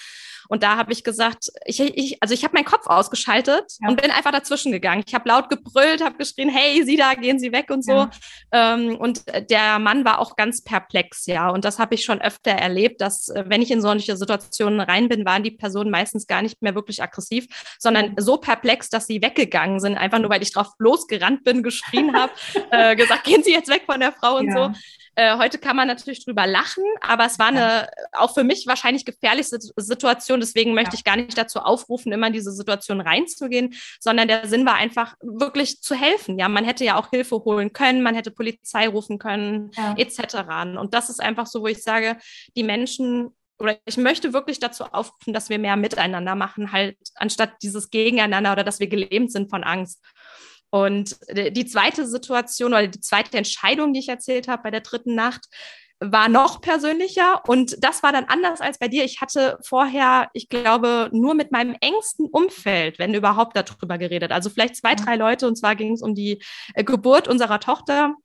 Und 0.49 0.63
da 0.63 0.77
habe 0.77 0.91
ich 0.91 1.03
gesagt, 1.03 1.51
ich, 1.65 1.79
ich, 1.79 2.21
also 2.21 2.33
ich 2.33 2.43
habe 2.43 2.55
meinen 2.55 2.65
Kopf 2.65 2.87
ausgeschaltet 2.87 3.65
ja. 3.81 3.89
und 3.89 4.01
bin 4.01 4.09
einfach 4.09 4.31
dazwischen 4.31 4.71
gegangen. 4.71 5.03
Ich 5.05 5.13
habe 5.13 5.29
laut 5.29 5.49
gebrüllt, 5.49 6.03
habe 6.03 6.17
geschrien, 6.17 6.49
hey, 6.49 6.83
Sie 6.83 6.97
da, 6.97 7.13
gehen 7.13 7.39
Sie 7.39 7.51
weg 7.51 7.69
und 7.69 7.85
so. 7.85 7.91
Ja. 7.91 8.09
Ähm, 8.51 8.95
und 8.97 9.23
der 9.49 9.77
Mann 9.77 10.05
war 10.05 10.19
auch 10.19 10.35
ganz 10.35 10.63
perplex, 10.63 11.27
ja. 11.27 11.49
Und 11.49 11.65
das 11.65 11.77
habe 11.77 11.93
ich 11.93 12.03
schon 12.03 12.19
öfter 12.19 12.51
erlebt, 12.51 12.99
dass 12.99 13.29
äh, 13.29 13.43
wenn 13.47 13.61
ich 13.61 13.69
in 13.69 13.81
solche 13.81 14.17
Situationen 14.17 14.79
rein 14.79 15.07
bin, 15.07 15.23
waren 15.39 15.43
die 15.43 15.51
Personen 15.51 15.89
meistens 15.89 16.27
gar 16.27 16.41
nicht 16.41 16.61
mehr 16.61 16.75
wirklich 16.75 17.01
aggressiv, 17.01 17.47
sondern 17.79 18.15
so 18.17 18.37
perplex, 18.37 18.89
dass 18.89 19.07
sie 19.07 19.21
weggegangen 19.21 19.79
sind, 19.79 19.97
einfach 19.97 20.19
nur 20.19 20.29
weil 20.29 20.43
ich 20.43 20.51
drauf 20.51 20.67
losgerannt 20.77 21.43
bin, 21.43 21.63
geschrien 21.63 22.15
habe, 22.15 22.33
äh, 22.71 22.95
gesagt, 22.95 23.23
gehen 23.23 23.43
Sie 23.43 23.51
jetzt 23.51 23.69
weg 23.69 23.83
von 23.85 23.99
der 23.99 24.11
Frau 24.11 24.37
und 24.37 24.47
ja. 24.47 24.73
so. 24.73 24.79
Äh, 25.15 25.37
heute 25.37 25.57
kann 25.57 25.75
man 25.75 25.87
natürlich 25.87 26.23
drüber 26.23 26.47
lachen, 26.47 26.83
aber 27.01 27.25
es 27.25 27.39
war 27.39 27.47
eine 27.47 27.89
auch 28.13 28.33
für 28.33 28.43
mich 28.43 28.67
wahrscheinlich 28.67 29.03
gefährlichste 29.03 29.59
Situation. 29.75 30.39
Deswegen 30.39 30.73
möchte 30.73 30.93
ja. 30.93 30.99
ich 30.99 31.03
gar 31.03 31.17
nicht 31.17 31.37
dazu 31.37 31.59
aufrufen, 31.59 32.13
immer 32.13 32.27
in 32.27 32.33
diese 32.33 32.51
Situation 32.51 33.01
reinzugehen, 33.01 33.73
sondern 33.99 34.27
der 34.27 34.47
Sinn 34.47 34.65
war 34.65 34.75
einfach 34.75 35.15
wirklich 35.21 35.81
zu 35.81 35.95
helfen. 35.95 36.39
Ja, 36.39 36.47
man 36.47 36.63
hätte 36.63 36.85
ja 36.85 36.97
auch 36.97 37.09
Hilfe 37.09 37.43
holen 37.43 37.73
können, 37.73 38.01
man 38.01 38.15
hätte 38.15 38.31
Polizei 38.31 38.87
rufen 38.87 39.19
können, 39.19 39.71
ja. 39.75 39.95
etc. 39.97 40.77
Und 40.79 40.93
das 40.93 41.09
ist 41.09 41.21
einfach 41.21 41.47
so, 41.47 41.61
wo 41.61 41.67
ich 41.67 41.83
sage, 41.83 42.17
die 42.55 42.63
Menschen 42.63 43.31
oder 43.59 43.77
ich 43.85 43.97
möchte 43.97 44.33
wirklich 44.33 44.59
dazu 44.59 44.85
aufrufen, 44.85 45.33
dass 45.33 45.49
wir 45.49 45.59
mehr 45.59 45.75
miteinander 45.75 46.35
machen, 46.35 46.71
halt 46.71 46.97
anstatt 47.15 47.51
dieses 47.61 47.89
Gegeneinander 47.89 48.53
oder 48.53 48.63
dass 48.63 48.79
wir 48.79 48.87
gelähmt 48.87 49.31
sind 49.31 49.49
von 49.49 49.63
Angst. 49.63 50.03
Und 50.71 51.17
die 51.31 51.65
zweite 51.65 52.07
Situation 52.07 52.73
oder 52.73 52.87
die 52.87 52.99
zweite 52.99 53.37
Entscheidung, 53.37 53.93
die 53.93 54.01
ich 54.01 54.09
erzählt 54.09 54.47
habe 54.47 54.63
bei 54.63 54.71
der 54.71 54.81
dritten 54.81 55.15
Nacht, 55.15 55.47
war 55.99 56.29
noch 56.29 56.61
persönlicher 56.61 57.41
und 57.47 57.83
das 57.83 58.03
war 58.03 58.13
dann 58.13 58.25
anders 58.25 58.61
als 58.61 58.79
bei 58.79 58.87
dir. 58.87 59.03
Ich 59.03 59.19
hatte 59.19 59.57
vorher, 59.61 60.29
ich 60.33 60.47
glaube, 60.47 61.09
nur 61.11 61.33
mit 61.33 61.51
meinem 61.51 61.75
engsten 61.81 62.27
Umfeld, 62.27 62.99
wenn 62.99 63.13
überhaupt, 63.13 63.57
darüber 63.57 63.97
geredet. 63.97 64.31
Also 64.31 64.49
vielleicht 64.49 64.77
zwei, 64.77 64.95
drei 64.95 65.17
Leute 65.17 65.45
und 65.47 65.57
zwar 65.57 65.75
ging 65.75 65.93
es 65.93 66.01
um 66.01 66.15
die 66.15 66.41
äh, 66.73 66.85
Geburt 66.85 67.27
unserer 67.27 67.59
Tochter 67.59 68.15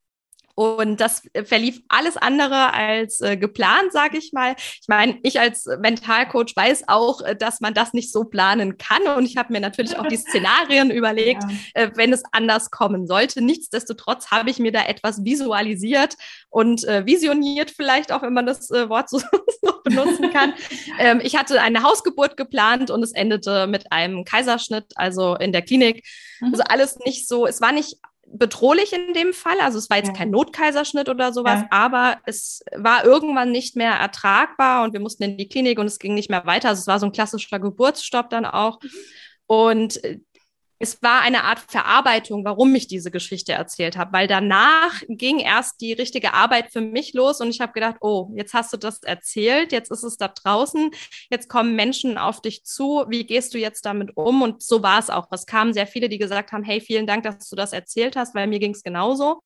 und 0.54 1.00
das 1.00 1.22
verlief 1.44 1.80
alles 1.88 2.16
andere 2.16 2.72
als 2.72 3.20
äh, 3.20 3.36
geplant, 3.36 3.92
sage 3.92 4.18
ich 4.18 4.32
mal. 4.32 4.54
Ich 4.56 4.86
meine, 4.86 5.18
ich 5.22 5.40
als 5.40 5.66
Mentalcoach 5.80 6.54
weiß 6.54 6.84
auch, 6.86 7.22
äh, 7.22 7.34
dass 7.34 7.60
man 7.60 7.74
das 7.74 7.92
nicht 7.92 8.12
so 8.12 8.24
planen 8.24 8.78
kann. 8.78 9.02
Und 9.16 9.24
ich 9.24 9.36
habe 9.36 9.52
mir 9.52 9.60
natürlich 9.60 9.98
auch 9.98 10.06
die 10.06 10.16
Szenarien 10.16 10.90
überlegt, 10.92 11.42
ja. 11.42 11.82
äh, 11.82 11.90
wenn 11.96 12.12
es 12.12 12.22
anders 12.30 12.70
kommen 12.70 13.08
sollte. 13.08 13.42
Nichtsdestotrotz 13.42 14.30
habe 14.30 14.48
ich 14.48 14.60
mir 14.60 14.70
da 14.70 14.84
etwas 14.84 15.24
visualisiert 15.24 16.14
und 16.50 16.84
äh, 16.84 17.04
visioniert, 17.04 17.72
vielleicht 17.72 18.12
auch, 18.12 18.22
wenn 18.22 18.34
man 18.34 18.46
das 18.46 18.70
äh, 18.70 18.88
Wort 18.88 19.10
so, 19.10 19.18
so 19.62 19.72
benutzen 19.82 20.32
kann. 20.32 20.54
ähm, 21.00 21.20
ich 21.22 21.36
hatte 21.36 21.60
eine 21.60 21.82
Hausgeburt 21.82 22.36
geplant 22.36 22.92
und 22.92 23.02
es 23.02 23.12
endete 23.12 23.66
mit 23.66 23.90
einem 23.90 24.24
Kaiserschnitt, 24.24 24.92
also 24.94 25.34
in 25.34 25.50
der 25.50 25.62
Klinik. 25.62 26.06
Mhm. 26.40 26.52
Also 26.52 26.62
alles 26.68 26.98
nicht 27.00 27.26
so, 27.26 27.44
es 27.46 27.60
war 27.60 27.72
nicht 27.72 27.96
bedrohlich 28.36 28.92
in 28.92 29.14
dem 29.14 29.32
Fall. 29.32 29.58
Also 29.60 29.78
es 29.78 29.88
war 29.88 29.96
jetzt 29.96 30.08
ja. 30.08 30.14
kein 30.14 30.30
Notkaiserschnitt 30.30 31.08
oder 31.08 31.32
sowas, 31.32 31.60
ja. 31.60 31.66
aber 31.70 32.18
es 32.26 32.64
war 32.74 33.04
irgendwann 33.04 33.52
nicht 33.52 33.76
mehr 33.76 33.92
ertragbar 33.92 34.84
und 34.84 34.92
wir 34.92 35.00
mussten 35.00 35.22
in 35.22 35.36
die 35.36 35.48
Klinik 35.48 35.78
und 35.78 35.86
es 35.86 35.98
ging 35.98 36.14
nicht 36.14 36.30
mehr 36.30 36.44
weiter. 36.46 36.68
Also 36.68 36.80
es 36.80 36.86
war 36.86 36.98
so 36.98 37.06
ein 37.06 37.12
klassischer 37.12 37.60
Geburtsstopp 37.60 38.30
dann 38.30 38.44
auch. 38.44 38.80
Mhm. 38.82 38.90
Und 39.46 40.04
äh, 40.04 40.20
es 40.78 41.02
war 41.02 41.20
eine 41.20 41.44
Art 41.44 41.60
Verarbeitung, 41.60 42.44
warum 42.44 42.74
ich 42.74 42.88
diese 42.88 43.10
Geschichte 43.10 43.52
erzählt 43.52 43.96
habe, 43.96 44.12
weil 44.12 44.26
danach 44.26 45.02
ging 45.08 45.38
erst 45.38 45.80
die 45.80 45.92
richtige 45.92 46.34
Arbeit 46.34 46.72
für 46.72 46.80
mich 46.80 47.14
los 47.14 47.40
und 47.40 47.48
ich 47.48 47.60
habe 47.60 47.72
gedacht, 47.72 47.96
oh, 48.00 48.30
jetzt 48.34 48.54
hast 48.54 48.72
du 48.72 48.76
das 48.76 49.02
erzählt, 49.02 49.72
jetzt 49.72 49.90
ist 49.90 50.02
es 50.02 50.16
da 50.16 50.28
draußen, 50.28 50.90
jetzt 51.30 51.48
kommen 51.48 51.76
Menschen 51.76 52.18
auf 52.18 52.42
dich 52.42 52.64
zu, 52.64 53.04
wie 53.08 53.24
gehst 53.24 53.54
du 53.54 53.58
jetzt 53.58 53.86
damit 53.86 54.16
um? 54.16 54.42
Und 54.42 54.62
so 54.62 54.82
war 54.82 54.98
es 54.98 55.10
auch. 55.10 55.28
Es 55.30 55.46
kamen 55.46 55.72
sehr 55.72 55.86
viele, 55.86 56.08
die 56.08 56.18
gesagt 56.18 56.52
haben, 56.52 56.64
hey, 56.64 56.80
vielen 56.80 57.06
Dank, 57.06 57.22
dass 57.22 57.48
du 57.48 57.56
das 57.56 57.72
erzählt 57.72 58.16
hast, 58.16 58.34
weil 58.34 58.46
mir 58.46 58.58
ging 58.58 58.72
es 58.72 58.82
genauso. 58.82 59.42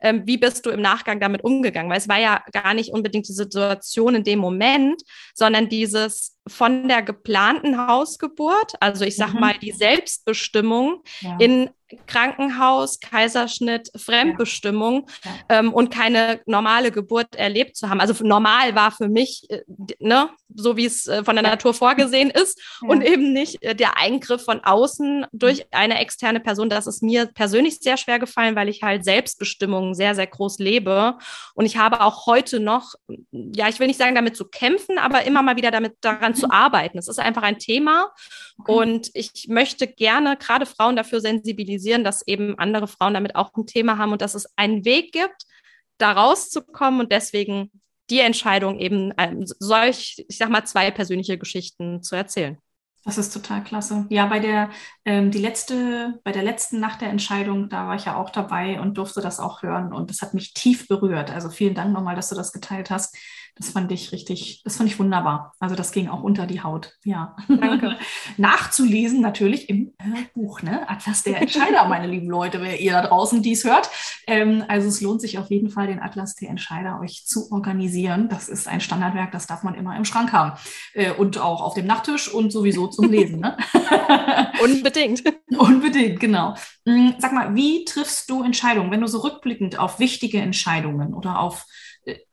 Ähm, 0.00 0.22
wie 0.26 0.38
bist 0.38 0.66
du 0.66 0.70
im 0.70 0.82
Nachgang 0.82 1.20
damit 1.20 1.44
umgegangen? 1.44 1.90
Weil 1.90 1.98
es 1.98 2.08
war 2.08 2.18
ja 2.18 2.42
gar 2.52 2.74
nicht 2.74 2.90
unbedingt 2.90 3.28
die 3.28 3.32
Situation 3.32 4.16
in 4.16 4.24
dem 4.24 4.38
Moment, 4.40 5.02
sondern 5.34 5.68
dieses 5.68 6.33
von 6.46 6.88
der 6.88 7.02
geplanten 7.02 7.86
Hausgeburt, 7.86 8.74
also 8.80 9.04
ich 9.04 9.16
sag 9.16 9.32
mhm. 9.32 9.40
mal 9.40 9.58
die 9.58 9.72
Selbstbestimmung 9.72 11.02
ja. 11.20 11.36
in 11.38 11.70
Krankenhaus, 12.06 12.98
Kaiserschnitt, 13.00 13.90
Fremdbestimmung 13.96 15.06
ja. 15.24 15.30
Ja. 15.30 15.60
Ähm, 15.60 15.72
und 15.72 15.90
keine 15.90 16.40
normale 16.46 16.90
Geburt 16.90 17.34
erlebt 17.36 17.76
zu 17.76 17.88
haben. 17.88 18.00
Also 18.00 18.24
normal 18.24 18.74
war 18.74 18.90
für 18.90 19.08
mich, 19.08 19.46
äh, 19.50 19.62
ne, 19.98 20.30
so 20.54 20.76
wie 20.76 20.86
es 20.86 21.06
äh, 21.06 21.24
von 21.24 21.36
der 21.36 21.44
ja. 21.44 21.50
Natur 21.50 21.74
vorgesehen 21.74 22.30
ist 22.34 22.60
und 22.82 23.02
eben 23.02 23.32
nicht 23.32 23.62
äh, 23.62 23.74
der 23.74 23.98
Eingriff 23.98 24.44
von 24.44 24.60
außen 24.60 25.26
durch 25.32 25.58
mhm. 25.58 25.64
eine 25.72 25.98
externe 25.98 26.40
Person. 26.40 26.70
Das 26.70 26.86
ist 26.86 27.02
mir 27.02 27.26
persönlich 27.26 27.78
sehr 27.80 27.96
schwer 27.96 28.18
gefallen, 28.18 28.56
weil 28.56 28.68
ich 28.68 28.82
halt 28.82 29.04
Selbstbestimmung 29.04 29.94
sehr, 29.94 30.14
sehr 30.14 30.26
groß 30.26 30.58
lebe. 30.58 31.18
Und 31.54 31.66
ich 31.66 31.76
habe 31.76 32.00
auch 32.00 32.26
heute 32.26 32.60
noch, 32.60 32.94
ja, 33.30 33.68
ich 33.68 33.78
will 33.78 33.86
nicht 33.86 33.98
sagen, 33.98 34.14
damit 34.14 34.36
zu 34.36 34.46
kämpfen, 34.46 34.98
aber 34.98 35.24
immer 35.24 35.42
mal 35.42 35.56
wieder 35.56 35.70
damit 35.70 35.96
daran 36.00 36.32
mhm. 36.32 36.36
zu 36.36 36.50
arbeiten. 36.50 36.98
Es 36.98 37.08
ist 37.08 37.18
einfach 37.18 37.42
ein 37.42 37.58
Thema. 37.58 38.10
Okay. 38.58 38.72
Und 38.72 39.10
ich 39.14 39.46
möchte 39.48 39.86
gerne 39.86 40.36
gerade 40.36 40.66
Frauen 40.66 40.96
dafür 40.96 41.20
sensibilisieren, 41.20 41.73
sensibilisieren, 41.74 42.04
dass 42.04 42.26
eben 42.26 42.58
andere 42.58 42.86
Frauen 42.88 43.14
damit 43.14 43.36
auch 43.36 43.52
ein 43.54 43.66
Thema 43.66 43.98
haben 43.98 44.12
und 44.12 44.22
dass 44.22 44.34
es 44.34 44.46
einen 44.56 44.84
Weg 44.84 45.12
gibt, 45.12 45.46
da 45.98 46.12
rauszukommen 46.12 47.00
und 47.00 47.12
deswegen 47.12 47.70
die 48.10 48.20
Entscheidung 48.20 48.78
eben 48.78 49.12
ähm, 49.18 49.44
solch, 49.46 50.24
ich 50.28 50.36
sag 50.36 50.50
mal, 50.50 50.64
zwei 50.64 50.90
persönliche 50.90 51.38
Geschichten 51.38 52.02
zu 52.02 52.16
erzählen. 52.16 52.58
Das 53.06 53.18
ist 53.18 53.32
total 53.32 53.62
klasse. 53.62 54.06
Ja, 54.08 54.26
bei 54.26 54.40
der, 54.40 54.70
ähm, 55.04 55.30
die 55.30 55.38
letzte, 55.38 56.20
bei 56.24 56.32
der 56.32 56.42
letzten 56.42 56.80
Nacht 56.80 57.02
der 57.02 57.10
Entscheidung, 57.10 57.68
da 57.68 57.86
war 57.86 57.96
ich 57.96 58.06
ja 58.06 58.16
auch 58.16 58.30
dabei 58.30 58.80
und 58.80 58.96
durfte 58.96 59.20
das 59.20 59.40
auch 59.40 59.62
hören 59.62 59.92
und 59.92 60.08
das 60.10 60.22
hat 60.22 60.32
mich 60.32 60.54
tief 60.54 60.88
berührt. 60.88 61.30
Also 61.30 61.50
vielen 61.50 61.74
Dank 61.74 61.92
nochmal, 61.92 62.16
dass 62.16 62.30
du 62.30 62.34
das 62.34 62.52
geteilt 62.52 62.90
hast. 62.90 63.14
Das 63.56 63.70
fand 63.70 63.92
ich 63.92 64.10
richtig, 64.10 64.62
das 64.64 64.76
fand 64.76 64.90
ich 64.90 64.98
wunderbar. 64.98 65.52
Also 65.60 65.76
das 65.76 65.92
ging 65.92 66.08
auch 66.08 66.22
unter 66.22 66.46
die 66.46 66.62
Haut. 66.62 66.94
Ja. 67.04 67.36
Danke. 67.48 67.96
Nachzulesen 68.36 69.20
natürlich 69.20 69.68
im 69.68 69.92
äh, 69.98 70.24
Buch, 70.34 70.62
ne? 70.62 70.88
Atlas 70.88 71.22
der 71.22 71.40
Entscheider, 71.40 71.84
meine 71.88 72.08
lieben 72.08 72.28
Leute, 72.28 72.60
wer 72.60 72.80
ihr 72.80 72.92
da 72.92 73.06
draußen 73.06 73.42
dies 73.42 73.64
hört. 73.64 73.88
Ähm, 74.26 74.64
also 74.66 74.88
es 74.88 75.00
lohnt 75.00 75.20
sich 75.20 75.38
auf 75.38 75.50
jeden 75.50 75.70
Fall, 75.70 75.86
den 75.86 76.00
Atlas 76.00 76.34
der 76.34 76.50
Entscheider 76.50 76.98
euch 77.00 77.26
zu 77.26 77.52
organisieren. 77.52 78.28
Das 78.28 78.48
ist 78.48 78.66
ein 78.66 78.80
Standardwerk, 78.80 79.30
das 79.30 79.46
darf 79.46 79.62
man 79.62 79.74
immer 79.74 79.96
im 79.96 80.04
Schrank 80.04 80.32
haben. 80.32 80.58
Äh, 80.92 81.12
und 81.12 81.38
auch 81.38 81.62
auf 81.62 81.74
dem 81.74 81.86
Nachttisch 81.86 82.32
und 82.32 82.50
sowieso 82.50 82.88
zum 82.88 83.08
Lesen. 83.08 83.38
Ne? 83.38 83.56
Unbedingt. 84.64 85.22
Unbedingt, 85.56 86.18
genau. 86.18 86.54
Mm, 86.84 87.10
sag 87.18 87.32
mal, 87.32 87.54
wie 87.54 87.84
triffst 87.84 88.28
du 88.28 88.42
Entscheidungen, 88.42 88.90
wenn 88.90 89.00
du 89.00 89.06
so 89.06 89.18
rückblickend 89.18 89.78
auf 89.78 90.00
wichtige 90.00 90.38
Entscheidungen 90.38 91.14
oder 91.14 91.38
auf 91.38 91.66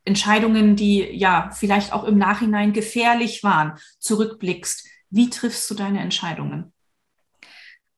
Entscheidungen, 0.04 0.76
die 0.76 1.00
ja 1.00 1.50
vielleicht 1.52 1.92
auch 1.92 2.04
im 2.04 2.18
Nachhinein 2.18 2.72
gefährlich 2.72 3.42
waren, 3.42 3.78
zurückblickst? 3.98 4.86
Wie 5.10 5.30
triffst 5.30 5.70
du 5.70 5.74
deine 5.74 6.00
Entscheidungen? 6.00 6.71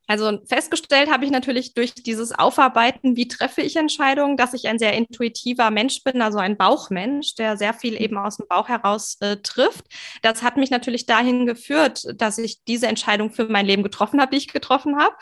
Also 0.06 0.38
festgestellt 0.44 1.11
habe 1.11 1.25
ich 1.25 1.30
natürlich 1.30 1.73
durch 1.73 1.94
dieses 1.94 2.32
Aufarbeiten, 2.32 3.16
wie 3.16 3.26
treffe 3.26 3.62
ich 3.62 3.76
Entscheidungen, 3.76 4.37
dass 4.37 4.52
ich 4.52 4.68
ein 4.68 4.78
sehr 4.78 4.92
intuitiver 4.92 5.70
Mensch 5.70 6.02
bin, 6.04 6.20
also 6.20 6.38
ein 6.38 6.58
Bauchmensch, 6.58 7.34
der 7.37 7.56
sehr 7.56 7.73
viel 7.73 8.00
eben 8.00 8.18
aus 8.18 8.37
dem 8.37 8.46
Bauch 8.46 8.68
heraus 8.68 9.16
äh, 9.20 9.38
trifft. 9.38 9.87
Das 10.20 10.42
hat 10.42 10.58
mich 10.58 10.70
natürlich 10.70 11.06
dahin 11.06 11.46
geführt, 11.46 12.04
dass 12.16 12.37
ich 12.37 12.62
diese 12.64 12.87
Entscheidung 12.87 13.30
für 13.30 13.46
mein 13.46 13.64
Leben 13.64 13.82
getroffen 13.82 14.20
habe, 14.20 14.32
die 14.32 14.38
ich 14.38 14.49
getroffen 14.49 14.99
habe. 14.99 15.14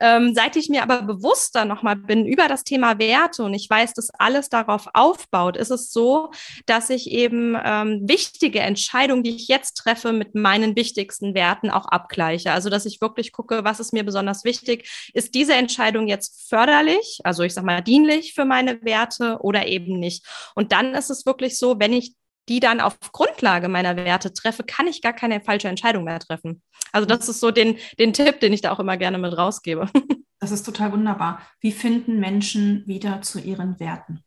Ähm, 0.00 0.34
seit 0.34 0.56
ich 0.56 0.70
mir 0.70 0.82
aber 0.82 1.02
bewusster 1.02 1.66
nochmal 1.66 1.96
bin 1.96 2.24
über 2.24 2.48
das 2.48 2.64
Thema 2.64 2.98
Werte 2.98 3.42
und 3.42 3.52
ich 3.52 3.68
weiß, 3.68 3.92
dass 3.92 4.08
alles 4.18 4.48
darauf 4.48 4.88
aufbaut, 4.94 5.58
ist 5.58 5.70
es 5.70 5.92
so, 5.92 6.30
dass 6.64 6.88
ich 6.88 7.10
eben 7.10 7.56
ähm, 7.62 8.08
wichtige 8.08 8.60
Entscheidungen, 8.60 9.22
die 9.22 9.36
ich 9.36 9.48
jetzt 9.48 9.74
treffe, 9.74 10.12
mit 10.12 10.34
meinen 10.34 10.76
wichtigsten 10.76 11.34
Werten 11.34 11.68
auch 11.70 11.86
abgleiche. 11.86 12.52
Also 12.52 12.70
dass 12.70 12.86
ich 12.86 13.02
wirklich 13.02 13.32
gucke, 13.32 13.64
was 13.64 13.80
ist 13.80 13.92
mir 13.92 14.04
besonders 14.04 14.29
besonders 14.30 14.44
wichtig. 14.44 15.10
Ist 15.14 15.34
diese 15.34 15.54
Entscheidung 15.54 16.08
jetzt 16.08 16.48
förderlich, 16.48 17.20
also 17.24 17.42
ich 17.42 17.54
sage 17.54 17.66
mal 17.66 17.82
dienlich 17.82 18.34
für 18.34 18.44
meine 18.44 18.82
Werte 18.82 19.38
oder 19.40 19.66
eben 19.66 19.98
nicht? 19.98 20.24
Und 20.54 20.72
dann 20.72 20.94
ist 20.94 21.10
es 21.10 21.26
wirklich 21.26 21.58
so, 21.58 21.78
wenn 21.78 21.92
ich 21.92 22.14
die 22.48 22.60
dann 22.60 22.80
auf 22.80 22.98
Grundlage 23.12 23.68
meiner 23.68 23.96
Werte 23.96 24.32
treffe, 24.32 24.64
kann 24.64 24.88
ich 24.88 25.02
gar 25.02 25.12
keine 25.12 25.40
falsche 25.40 25.68
Entscheidung 25.68 26.04
mehr 26.04 26.18
treffen. 26.18 26.62
Also 26.92 27.06
das 27.06 27.28
ist 27.28 27.40
so 27.40 27.50
den, 27.50 27.76
den 27.98 28.12
Tipp, 28.12 28.40
den 28.40 28.52
ich 28.52 28.60
da 28.60 28.72
auch 28.72 28.80
immer 28.80 28.96
gerne 28.96 29.18
mit 29.18 29.36
rausgebe. 29.36 29.88
Das 30.42 30.52
ist 30.52 30.62
total 30.62 30.90
wunderbar. 30.92 31.42
Wie 31.60 31.70
finden 31.70 32.18
Menschen 32.18 32.86
wieder 32.86 33.20
zu 33.20 33.38
ihren 33.38 33.78
Werten? 33.78 34.24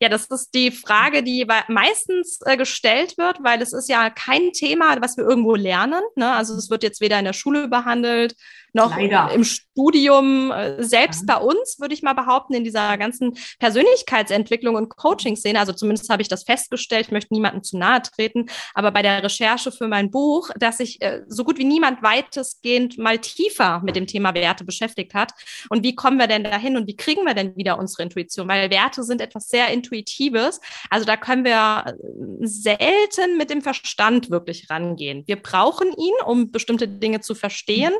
Ja, 0.00 0.08
das 0.08 0.26
ist 0.26 0.54
die 0.54 0.70
Frage, 0.70 1.22
die 1.22 1.46
meistens 1.68 2.40
äh, 2.44 2.56
gestellt 2.56 3.18
wird, 3.18 3.42
weil 3.42 3.60
es 3.62 3.72
ist 3.72 3.88
ja 3.88 4.10
kein 4.10 4.52
Thema, 4.52 5.00
was 5.00 5.16
wir 5.16 5.24
irgendwo 5.24 5.54
lernen. 5.54 6.02
Ne? 6.16 6.32
Also 6.32 6.54
es 6.54 6.70
wird 6.70 6.82
jetzt 6.82 7.00
weder 7.00 7.18
in 7.18 7.24
der 7.24 7.32
Schule 7.32 7.68
behandelt, 7.68 8.34
noch 8.72 8.96
Leider. 8.96 9.30
im 9.32 9.44
Studium, 9.44 10.50
äh, 10.50 10.82
selbst 10.82 11.24
ja. 11.28 11.38
bei 11.38 11.44
uns, 11.44 11.78
würde 11.80 11.94
ich 11.94 12.02
mal 12.02 12.12
behaupten, 12.12 12.54
in 12.54 12.64
dieser 12.64 12.96
ganzen 12.98 13.36
Persönlichkeitsentwicklung 13.58 14.76
und 14.76 14.90
Coaching-Szene, 14.90 15.58
also 15.58 15.72
zumindest 15.72 16.08
habe 16.10 16.22
ich 16.22 16.28
das 16.28 16.44
festgestellt, 16.44 17.06
ich 17.06 17.12
möchte 17.12 17.34
niemandem 17.34 17.62
zu 17.62 17.78
nahe 17.78 18.02
treten, 18.02 18.46
aber 18.74 18.90
bei 18.92 19.02
der 19.02 19.22
Recherche 19.22 19.72
für 19.72 19.88
mein 19.88 20.10
Buch, 20.10 20.50
dass 20.56 20.78
sich 20.78 21.00
äh, 21.02 21.22
so 21.26 21.44
gut 21.44 21.58
wie 21.58 21.64
niemand 21.64 22.02
weitestgehend 22.02 22.98
mal 22.98 23.18
tiefer 23.18 23.80
mit 23.84 23.96
dem 23.96 24.06
Thema 24.06 24.34
Werte 24.34 24.64
beschäftigt 24.64 25.14
hat. 25.14 25.32
Und 25.68 25.82
wie 25.82 25.94
kommen 25.94 26.18
wir 26.18 26.26
denn 26.26 26.44
dahin 26.44 26.76
und 26.76 26.86
wie 26.86 26.96
kriegen 26.96 27.24
wir 27.24 27.34
denn 27.34 27.56
wieder 27.56 27.78
unsere 27.78 28.02
Intuition? 28.02 28.48
Weil 28.48 28.70
Werte 28.70 29.02
sind 29.02 29.20
etwas 29.20 29.48
sehr 29.48 29.59
Intuitives. 29.68 30.60
Also 30.88 31.04
da 31.06 31.16
können 31.16 31.44
wir 31.44 31.84
äh, 31.86 32.46
selten 32.46 33.36
mit 33.36 33.50
dem 33.50 33.62
Verstand 33.62 34.30
wirklich 34.30 34.70
rangehen. 34.70 35.24
Wir 35.26 35.36
brauchen 35.36 35.88
ihn, 35.92 36.14
um 36.26 36.50
bestimmte 36.50 36.88
Dinge 36.88 37.20
zu 37.20 37.34
verstehen, 37.34 37.92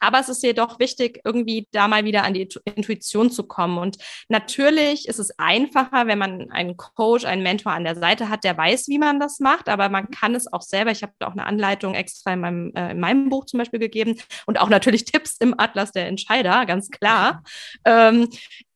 aber 0.00 0.20
es 0.20 0.28
ist 0.28 0.42
jedoch 0.42 0.78
wichtig, 0.78 1.20
irgendwie 1.24 1.66
da 1.72 1.88
mal 1.88 2.04
wieder 2.04 2.24
an 2.24 2.34
die 2.34 2.48
Intuition 2.64 3.30
zu 3.30 3.46
kommen. 3.46 3.78
Und 3.78 3.96
natürlich 4.28 5.08
ist 5.08 5.18
es 5.18 5.38
einfacher, 5.38 6.06
wenn 6.06 6.18
man 6.18 6.50
einen 6.50 6.76
Coach, 6.76 7.24
einen 7.24 7.42
Mentor 7.42 7.72
an 7.72 7.84
der 7.84 7.96
Seite 7.96 8.28
hat, 8.28 8.44
der 8.44 8.56
weiß, 8.56 8.88
wie 8.88 8.98
man 8.98 9.20
das 9.20 9.40
macht, 9.40 9.68
aber 9.68 9.88
man 9.88 10.10
kann 10.10 10.34
es 10.34 10.52
auch 10.52 10.62
selber. 10.62 10.90
Ich 10.90 11.02
habe 11.02 11.12
auch 11.20 11.32
eine 11.32 11.46
Anleitung 11.46 11.94
extra 11.94 12.32
in 12.32 12.40
meinem, 12.40 12.72
äh, 12.74 12.92
in 12.92 13.00
meinem 13.00 13.28
Buch 13.28 13.46
zum 13.46 13.58
Beispiel 13.58 13.80
gegeben 13.80 14.16
und 14.46 14.60
auch 14.60 14.68
natürlich 14.68 15.04
Tipps 15.18 15.36
im 15.38 15.54
Atlas 15.58 15.92
der 15.92 16.06
Entscheider, 16.06 16.66
ganz 16.66 16.90
klar. 16.90 17.42
Ähm, 17.84 18.28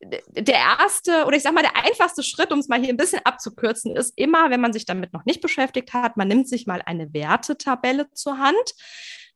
der 0.03 0.55
erste 0.55 1.25
oder 1.27 1.37
ich 1.37 1.43
sag 1.43 1.55
mal 1.55 1.63
der 1.63 1.77
einfachste 1.77 2.23
Schritt, 2.23 2.53
um 2.53 2.59
es 2.59 2.69
mal 2.69 2.81
hier 2.81 2.89
ein 2.89 2.97
bisschen 2.97 3.21
abzukürzen, 3.25 3.97
ist 3.97 4.13
immer, 4.17 4.51
wenn 4.51 4.61
man 4.61 4.73
sich 4.73 4.85
damit 4.85 5.13
noch 5.13 5.25
nicht 5.25 5.41
beschäftigt 5.41 5.93
hat, 5.93 6.17
man 6.17 6.29
nimmt 6.29 6.49
sich 6.49 6.67
mal 6.67 6.83
eine 6.85 7.13
Wertetabelle 7.13 8.11
zur 8.13 8.39
Hand. 8.39 8.75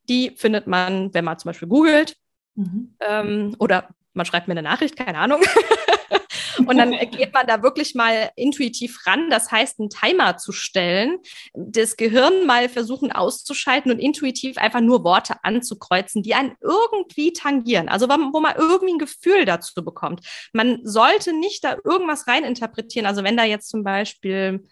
Die 0.09 0.31
findet 0.35 0.67
man, 0.67 1.13
wenn 1.13 1.25
man 1.25 1.39
zum 1.39 1.49
Beispiel 1.49 1.67
googelt 1.67 2.15
mhm. 2.55 2.95
ähm, 2.99 3.55
oder 3.59 3.89
man 4.13 4.25
schreibt 4.25 4.47
mir 4.47 4.53
eine 4.53 4.63
Nachricht, 4.63 4.95
keine 4.97 5.19
Ahnung. 5.19 5.41
Und 6.65 6.77
dann 6.77 6.91
geht 6.91 7.33
man 7.33 7.47
da 7.47 7.61
wirklich 7.63 7.95
mal 7.95 8.31
intuitiv 8.35 9.05
ran. 9.05 9.29
Das 9.29 9.51
heißt, 9.51 9.79
einen 9.79 9.89
Timer 9.89 10.37
zu 10.37 10.51
stellen, 10.51 11.19
das 11.53 11.97
Gehirn 11.97 12.45
mal 12.45 12.69
versuchen 12.69 13.11
auszuschalten 13.11 13.91
und 13.91 13.99
intuitiv 13.99 14.57
einfach 14.57 14.81
nur 14.81 15.03
Worte 15.03 15.35
anzukreuzen, 15.43 16.23
die 16.23 16.33
einen 16.33 16.55
irgendwie 16.61 17.33
tangieren. 17.33 17.89
Also 17.89 18.07
wo 18.07 18.39
man 18.39 18.55
irgendwie 18.57 18.93
ein 18.93 18.99
Gefühl 18.99 19.45
dazu 19.45 19.83
bekommt. 19.83 20.21
Man 20.53 20.79
sollte 20.83 21.33
nicht 21.33 21.63
da 21.63 21.77
irgendwas 21.83 22.27
reininterpretieren. 22.27 23.05
Also 23.05 23.23
wenn 23.23 23.37
da 23.37 23.43
jetzt 23.43 23.69
zum 23.69 23.83
Beispiel 23.83 24.65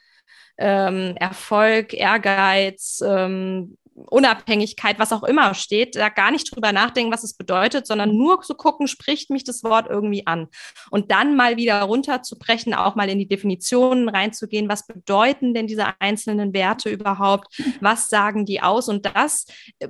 ähm, 0.58 1.16
Erfolg, 1.18 1.94
Ehrgeiz, 1.94 3.02
ähm, 3.06 3.78
Unabhängigkeit, 3.96 5.00
was 5.00 5.14
auch 5.14 5.24
immer 5.24 5.54
steht, 5.54 5.96
da 5.96 6.10
gar 6.10 6.30
nicht 6.30 6.54
drüber 6.54 6.74
nachdenken, 6.74 7.14
was 7.14 7.24
es 7.24 7.34
bedeutet, 7.34 7.88
sondern 7.88 8.16
nur 8.16 8.42
zu 8.42 8.54
gucken, 8.54 8.88
spricht 8.88 9.30
mich 9.30 9.46
das 9.46 9.64
Wort 9.64 9.88
irgendwie 9.90 10.28
an. 10.28 10.48
Und 10.92 11.12
dann 11.12 11.36
mal 11.36 11.56
wieder 11.56 11.82
runterzubrechen, 11.82 12.74
auch 12.74 12.96
mal 12.96 13.10
in 13.10 13.20
die 13.20 13.28
Definitionen 13.28 14.10
reinzugehen, 14.10 14.68
was 14.68 14.86
bedeuten 14.86 15.54
denn 15.54 15.68
diese 15.68 15.86
einzelnen 16.00 16.54
Werte 16.54 16.90
überhaupt, 16.90 17.48
was 17.80 18.10
sagen 18.10 18.46
die 18.46 18.62
aus? 18.62 18.90
Und 18.90 19.06
das 19.06 19.46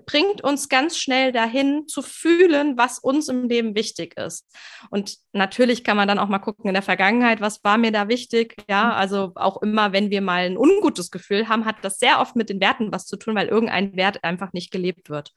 bringt 0.05 0.43
uns 0.43 0.69
ganz 0.69 0.97
schnell 0.97 1.31
dahin 1.31 1.87
zu 1.87 2.03
fühlen, 2.03 2.77
was 2.77 2.99
uns 2.99 3.27
im 3.27 3.49
Leben 3.49 3.75
wichtig 3.75 4.17
ist. 4.17 4.45
Und 4.91 5.17
natürlich 5.33 5.83
kann 5.83 5.97
man 5.97 6.07
dann 6.07 6.19
auch 6.19 6.29
mal 6.29 6.39
gucken 6.39 6.67
in 6.67 6.73
der 6.75 6.83
Vergangenheit, 6.83 7.41
was 7.41 7.63
war 7.63 7.79
mir 7.79 7.91
da 7.91 8.07
wichtig? 8.07 8.55
Ja, 8.69 8.93
also 8.93 9.31
auch 9.33 9.63
immer, 9.63 9.93
wenn 9.93 10.11
wir 10.11 10.21
mal 10.21 10.45
ein 10.45 10.57
ungutes 10.57 11.09
Gefühl 11.09 11.49
haben, 11.49 11.65
hat 11.65 11.77
das 11.81 11.97
sehr 11.97 12.19
oft 12.19 12.35
mit 12.35 12.49
den 12.49 12.61
Werten 12.61 12.91
was 12.91 13.07
zu 13.07 13.17
tun, 13.17 13.33
weil 13.33 13.47
irgendein 13.47 13.94
Wert 13.95 14.23
einfach 14.23 14.53
nicht 14.53 14.71
gelebt 14.71 15.09
wird. 15.09 15.31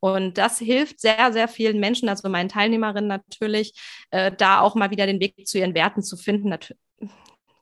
Und 0.00 0.38
das 0.38 0.58
hilft 0.58 1.00
sehr, 1.00 1.32
sehr 1.32 1.48
vielen 1.48 1.80
Menschen, 1.80 2.08
also 2.08 2.28
meinen 2.28 2.48
Teilnehmerinnen 2.48 3.08
natürlich, 3.08 3.74
äh, 4.10 4.32
da 4.32 4.60
auch 4.60 4.74
mal 4.74 4.90
wieder 4.90 5.06
den 5.06 5.20
Weg 5.20 5.46
zu 5.46 5.58
ihren 5.58 5.74
Werten 5.74 6.02
zu 6.02 6.16
finden. 6.16 6.48
Natürlich 6.48 6.80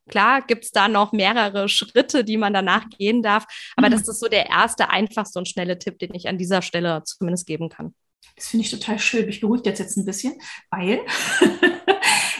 Klar 0.08 0.42
gibt 0.42 0.64
es 0.64 0.70
da 0.70 0.88
noch 0.88 1.12
mehrere 1.12 1.68
Schritte, 1.68 2.24
die 2.24 2.36
man 2.36 2.52
danach 2.52 2.88
gehen 2.90 3.22
darf, 3.22 3.46
aber 3.76 3.88
mhm. 3.88 3.92
das 3.92 4.08
ist 4.08 4.20
so 4.20 4.28
der 4.28 4.50
erste, 4.50 4.90
einfachste 4.90 5.38
und 5.38 5.48
schnelle 5.48 5.78
Tipp, 5.78 5.98
den 5.98 6.14
ich 6.14 6.28
an 6.28 6.38
dieser 6.38 6.62
Stelle 6.62 7.02
zumindest 7.04 7.46
geben 7.46 7.68
kann. 7.68 7.94
Das 8.36 8.48
finde 8.48 8.64
ich 8.64 8.70
total 8.70 8.98
schön. 8.98 9.28
Ich 9.28 9.40
beruhigt 9.40 9.66
jetzt 9.66 9.78
jetzt 9.78 9.96
ein 9.96 10.04
bisschen, 10.04 10.34
weil 10.70 11.00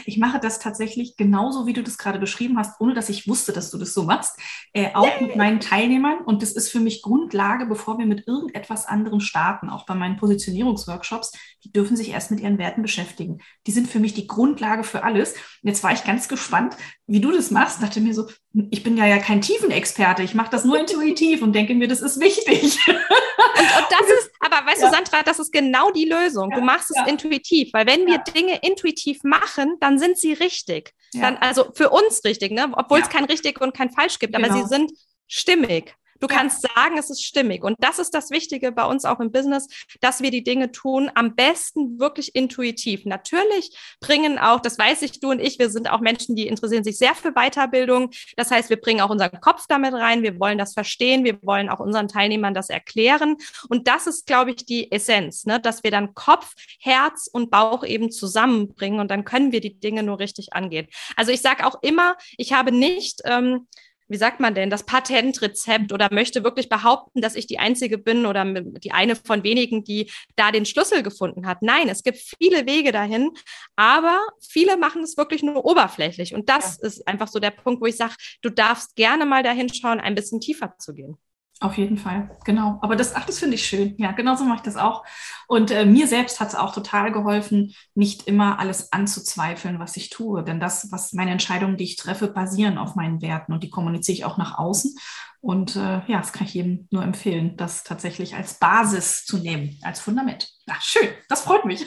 ich 0.05 0.17
mache 0.17 0.39
das 0.39 0.59
tatsächlich 0.59 1.17
genauso, 1.17 1.65
wie 1.67 1.73
du 1.73 1.83
das 1.83 1.97
gerade 1.97 2.19
beschrieben 2.19 2.57
hast, 2.57 2.79
ohne 2.79 2.93
dass 2.93 3.09
ich 3.09 3.27
wusste, 3.27 3.53
dass 3.53 3.71
du 3.71 3.77
das 3.77 3.93
so 3.93 4.03
machst, 4.03 4.37
äh, 4.73 4.93
auch 4.93 5.07
Yay. 5.07 5.27
mit 5.27 5.35
meinen 5.35 5.59
Teilnehmern. 5.59 6.19
Und 6.19 6.41
das 6.41 6.51
ist 6.51 6.69
für 6.69 6.79
mich 6.79 7.01
Grundlage, 7.01 7.65
bevor 7.65 7.97
wir 7.97 8.05
mit 8.05 8.27
irgendetwas 8.27 8.85
anderem 8.85 9.19
starten, 9.19 9.69
auch 9.69 9.85
bei 9.85 9.95
meinen 9.95 10.17
Positionierungsworkshops. 10.17 11.31
Die 11.63 11.71
dürfen 11.71 11.97
sich 11.97 12.09
erst 12.09 12.31
mit 12.31 12.39
ihren 12.39 12.57
Werten 12.57 12.81
beschäftigen. 12.81 13.39
Die 13.67 13.71
sind 13.71 13.87
für 13.87 13.99
mich 13.99 14.13
die 14.13 14.27
Grundlage 14.27 14.83
für 14.83 15.03
alles. 15.03 15.33
Und 15.33 15.69
jetzt 15.69 15.83
war 15.83 15.93
ich 15.93 16.03
ganz 16.03 16.27
gespannt, 16.27 16.75
wie 17.07 17.21
du 17.21 17.31
das 17.31 17.51
machst. 17.51 17.81
Dachte 17.81 18.01
mir 18.01 18.13
so, 18.13 18.27
ich 18.69 18.83
bin 18.83 18.97
ja 18.97 19.05
ja 19.05 19.17
kein 19.17 19.41
Tiefenexperte. 19.41 20.23
Ich 20.23 20.35
mache 20.35 20.51
das 20.51 20.65
nur 20.65 20.79
intuitiv 20.79 21.41
und 21.41 21.53
denke 21.53 21.75
mir, 21.75 21.87
das 21.87 22.01
ist 22.01 22.19
wichtig. 22.19 22.79
Und, 23.37 23.61
und 23.61 23.87
das 23.89 24.09
ist, 24.19 24.31
aber 24.39 24.65
weißt 24.65 24.81
ja. 24.81 24.89
du, 24.89 24.95
Sandra, 24.95 25.23
das 25.23 25.39
ist 25.39 25.51
genau 25.51 25.91
die 25.91 26.05
Lösung. 26.05 26.51
Ja, 26.51 26.57
du 26.57 26.63
machst 26.63 26.91
es 26.91 26.97
ja. 26.97 27.05
intuitiv, 27.05 27.73
weil 27.73 27.85
wenn 27.85 28.05
wir 28.05 28.19
Dinge 28.19 28.59
intuitiv 28.61 29.23
machen, 29.23 29.75
dann 29.79 29.99
sind 29.99 30.17
sie 30.17 30.33
richtig. 30.33 30.93
Dann, 31.13 31.37
also 31.37 31.71
für 31.73 31.89
uns 31.89 32.23
richtig, 32.25 32.51
ne? 32.51 32.71
obwohl 32.73 32.99
es 32.99 33.09
kein 33.09 33.25
richtig 33.25 33.61
und 33.61 33.75
kein 33.75 33.89
falsch 33.89 34.19
gibt, 34.19 34.33
genau. 34.33 34.47
aber 34.47 34.57
sie 34.57 34.67
sind 34.67 34.91
stimmig. 35.27 35.95
Du 36.19 36.27
ja. 36.27 36.35
kannst 36.35 36.61
sagen, 36.61 36.97
es 36.97 37.09
ist 37.09 37.23
stimmig. 37.23 37.63
Und 37.63 37.75
das 37.79 37.99
ist 37.99 38.13
das 38.13 38.29
Wichtige 38.29 38.71
bei 38.71 38.85
uns 38.85 39.05
auch 39.05 39.19
im 39.19 39.31
Business, 39.31 39.67
dass 39.99 40.21
wir 40.21 40.31
die 40.31 40.43
Dinge 40.43 40.71
tun, 40.71 41.11
am 41.13 41.35
besten 41.35 41.99
wirklich 41.99 42.35
intuitiv. 42.35 43.05
Natürlich 43.05 43.75
bringen 43.99 44.39
auch, 44.39 44.61
das 44.61 44.77
weiß 44.77 45.01
ich, 45.01 45.19
du 45.19 45.31
und 45.31 45.39
ich, 45.39 45.59
wir 45.59 45.69
sind 45.69 45.89
auch 45.91 45.99
Menschen, 45.99 46.35
die 46.35 46.47
interessieren 46.47 46.83
sich 46.83 46.97
sehr 46.97 47.15
für 47.15 47.33
Weiterbildung. 47.33 48.11
Das 48.37 48.51
heißt, 48.51 48.69
wir 48.69 48.79
bringen 48.79 49.01
auch 49.01 49.09
unseren 49.09 49.41
Kopf 49.41 49.65
damit 49.67 49.93
rein. 49.93 50.23
Wir 50.23 50.39
wollen 50.39 50.57
das 50.57 50.73
verstehen. 50.73 51.25
Wir 51.25 51.41
wollen 51.43 51.69
auch 51.69 51.79
unseren 51.79 52.07
Teilnehmern 52.07 52.53
das 52.53 52.69
erklären. 52.69 53.35
Und 53.69 53.87
das 53.87 54.07
ist, 54.07 54.25
glaube 54.25 54.51
ich, 54.51 54.65
die 54.65 54.91
Essenz, 54.91 55.45
ne? 55.45 55.59
dass 55.59 55.83
wir 55.83 55.91
dann 55.91 56.13
Kopf, 56.13 56.53
Herz 56.79 57.27
und 57.31 57.51
Bauch 57.51 57.83
eben 57.83 58.11
zusammenbringen. 58.11 58.99
Und 58.99 59.11
dann 59.11 59.25
können 59.25 59.51
wir 59.51 59.59
die 59.59 59.79
Dinge 59.79 60.03
nur 60.03 60.19
richtig 60.19 60.53
angehen. 60.53 60.87
Also 61.15 61.31
ich 61.31 61.41
sage 61.41 61.65
auch 61.65 61.81
immer, 61.81 62.15
ich 62.37 62.53
habe 62.53 62.71
nicht, 62.71 63.21
ähm, 63.25 63.67
wie 64.07 64.17
sagt 64.17 64.39
man 64.39 64.53
denn, 64.53 64.69
das 64.69 64.85
Patentrezept 64.85 65.91
oder 65.91 66.09
möchte 66.11 66.43
wirklich 66.43 66.69
behaupten, 66.69 67.21
dass 67.21 67.35
ich 67.35 67.47
die 67.47 67.59
Einzige 67.59 67.97
bin 67.97 68.25
oder 68.25 68.45
die 68.45 68.91
eine 68.91 69.15
von 69.15 69.43
wenigen, 69.43 69.83
die 69.83 70.11
da 70.35 70.51
den 70.51 70.65
Schlüssel 70.65 71.03
gefunden 71.03 71.47
hat. 71.47 71.61
Nein, 71.61 71.89
es 71.89 72.03
gibt 72.03 72.17
viele 72.17 72.65
Wege 72.65 72.91
dahin, 72.91 73.31
aber 73.75 74.19
viele 74.41 74.77
machen 74.77 75.03
es 75.03 75.17
wirklich 75.17 75.43
nur 75.43 75.65
oberflächlich. 75.65 76.33
Und 76.35 76.49
das 76.49 76.79
ja. 76.81 76.87
ist 76.87 77.07
einfach 77.07 77.27
so 77.27 77.39
der 77.39 77.51
Punkt, 77.51 77.81
wo 77.81 77.85
ich 77.85 77.97
sage, 77.97 78.15
du 78.41 78.49
darfst 78.49 78.95
gerne 78.95 79.25
mal 79.25 79.43
dahin 79.43 79.73
schauen, 79.73 79.99
ein 79.99 80.15
bisschen 80.15 80.39
tiefer 80.39 80.75
zu 80.77 80.93
gehen. 80.93 81.17
Auf 81.61 81.77
jeden 81.77 81.97
Fall, 81.97 82.29
genau. 82.43 82.79
Aber 82.81 82.97
das, 82.97 83.15
ach, 83.15 83.25
das 83.25 83.39
finde 83.39 83.55
ich 83.55 83.65
schön. 83.65 83.95
Ja, 83.97 84.11
genau 84.11 84.35
so 84.35 84.43
mache 84.43 84.57
ich 84.57 84.63
das 84.63 84.75
auch. 84.75 85.05
Und 85.47 85.71
äh, 85.71 85.85
mir 85.85 86.05
selbst 86.05 86.41
hat 86.41 86.49
es 86.49 86.55
auch 86.55 86.73
total 86.73 87.13
geholfen, 87.13 87.73
nicht 87.93 88.27
immer 88.27 88.59
alles 88.59 88.91
anzuzweifeln, 88.91 89.79
was 89.79 89.95
ich 89.95 90.09
tue. 90.09 90.43
Denn 90.43 90.59
das, 90.59 90.91
was 90.91 91.13
meine 91.13 91.31
Entscheidungen, 91.31 91.77
die 91.77 91.85
ich 91.85 91.95
treffe, 91.95 92.27
basieren 92.27 92.77
auf 92.77 92.95
meinen 92.95 93.21
Werten 93.21 93.53
und 93.53 93.63
die 93.63 93.69
kommuniziere 93.69 94.17
ich 94.17 94.25
auch 94.25 94.37
nach 94.37 94.57
außen. 94.57 94.95
Und 95.39 95.77
äh, 95.77 96.01
ja, 96.07 96.17
das 96.17 96.33
kann 96.33 96.47
ich 96.47 96.55
jedem 96.55 96.87
nur 96.91 97.03
empfehlen, 97.03 97.55
das 97.55 97.83
tatsächlich 97.83 98.35
als 98.35 98.55
Basis 98.55 99.23
zu 99.23 99.37
nehmen, 99.37 99.79
als 99.81 100.01
Fundament. 100.01 100.49
Ach, 100.69 100.81
schön, 100.81 101.07
das 101.29 101.41
freut 101.41 101.63
mich. 101.63 101.85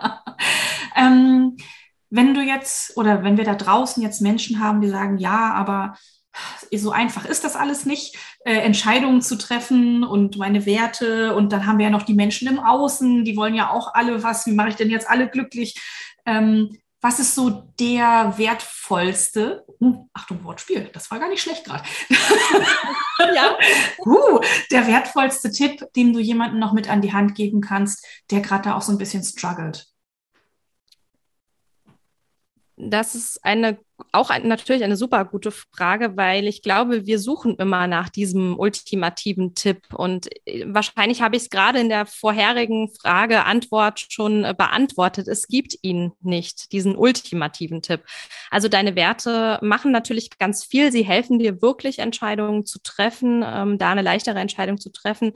ähm, 0.96 1.56
wenn 2.08 2.34
du 2.34 2.40
jetzt 2.40 2.96
oder 2.96 3.24
wenn 3.24 3.36
wir 3.36 3.44
da 3.44 3.56
draußen 3.56 4.02
jetzt 4.02 4.22
Menschen 4.22 4.60
haben, 4.60 4.80
die 4.80 4.88
sagen, 4.88 5.18
ja, 5.18 5.52
aber 5.52 5.96
so 6.72 6.92
einfach 6.92 7.24
ist 7.24 7.44
das 7.44 7.56
alles 7.56 7.86
nicht, 7.86 8.16
äh, 8.44 8.54
Entscheidungen 8.54 9.22
zu 9.22 9.36
treffen 9.36 10.04
und 10.04 10.36
meine 10.36 10.66
Werte. 10.66 11.34
Und 11.34 11.52
dann 11.52 11.66
haben 11.66 11.78
wir 11.78 11.86
ja 11.86 11.90
noch 11.90 12.04
die 12.04 12.14
Menschen 12.14 12.48
im 12.48 12.60
Außen, 12.60 13.24
die 13.24 13.36
wollen 13.36 13.54
ja 13.54 13.70
auch 13.70 13.94
alle 13.94 14.22
was. 14.22 14.46
Wie 14.46 14.52
mache 14.52 14.68
ich 14.68 14.76
denn 14.76 14.90
jetzt 14.90 15.08
alle 15.08 15.28
glücklich? 15.28 15.80
Ähm, 16.26 16.76
was 17.02 17.18
ist 17.18 17.34
so 17.34 17.72
der 17.78 18.34
wertvollste, 18.36 19.64
uh, 19.80 20.06
Achtung, 20.12 20.44
Wortspiel, 20.44 20.90
das 20.92 21.10
war 21.10 21.18
gar 21.18 21.30
nicht 21.30 21.40
schlecht 21.42 21.64
gerade. 21.64 21.82
ja. 23.34 23.56
uh, 24.04 24.40
der 24.70 24.86
wertvollste 24.86 25.50
Tipp, 25.50 25.82
den 25.96 26.12
du 26.12 26.20
jemandem 26.20 26.60
noch 26.60 26.74
mit 26.74 26.90
an 26.90 27.00
die 27.00 27.14
Hand 27.14 27.34
geben 27.34 27.62
kannst, 27.62 28.06
der 28.30 28.40
gerade 28.40 28.64
da 28.64 28.76
auch 28.76 28.82
so 28.82 28.92
ein 28.92 28.98
bisschen 28.98 29.24
struggelt? 29.24 29.86
Das 32.76 33.14
ist 33.14 33.44
eine 33.44 33.78
auch 34.12 34.30
ein, 34.30 34.46
natürlich 34.48 34.84
eine 34.84 34.96
super 34.96 35.24
gute 35.24 35.50
Frage, 35.50 36.16
weil 36.16 36.46
ich 36.46 36.62
glaube, 36.62 37.06
wir 37.06 37.18
suchen 37.18 37.56
immer 37.56 37.86
nach 37.86 38.08
diesem 38.08 38.58
ultimativen 38.58 39.54
Tipp. 39.54 39.82
Und 39.94 40.28
äh, 40.46 40.64
wahrscheinlich 40.66 41.22
habe 41.22 41.36
ich 41.36 41.42
es 41.44 41.50
gerade 41.50 41.80
in 41.80 41.88
der 41.88 42.06
vorherigen 42.06 42.88
Frage, 43.00 43.44
Antwort 43.44 44.06
schon 44.08 44.44
äh, 44.44 44.54
beantwortet. 44.56 45.28
Es 45.28 45.46
gibt 45.48 45.76
ihn 45.82 46.12
nicht, 46.20 46.72
diesen 46.72 46.96
ultimativen 46.96 47.82
Tipp. 47.82 48.02
Also 48.50 48.68
deine 48.68 48.96
Werte 48.96 49.58
machen 49.62 49.92
natürlich 49.92 50.38
ganz 50.38 50.64
viel. 50.64 50.92
Sie 50.92 51.04
helfen 51.04 51.38
dir 51.38 51.62
wirklich, 51.62 51.98
Entscheidungen 51.98 52.66
zu 52.66 52.78
treffen, 52.82 53.44
ähm, 53.46 53.78
da 53.78 53.90
eine 53.90 54.02
leichtere 54.02 54.38
Entscheidung 54.38 54.78
zu 54.78 54.90
treffen. 54.90 55.32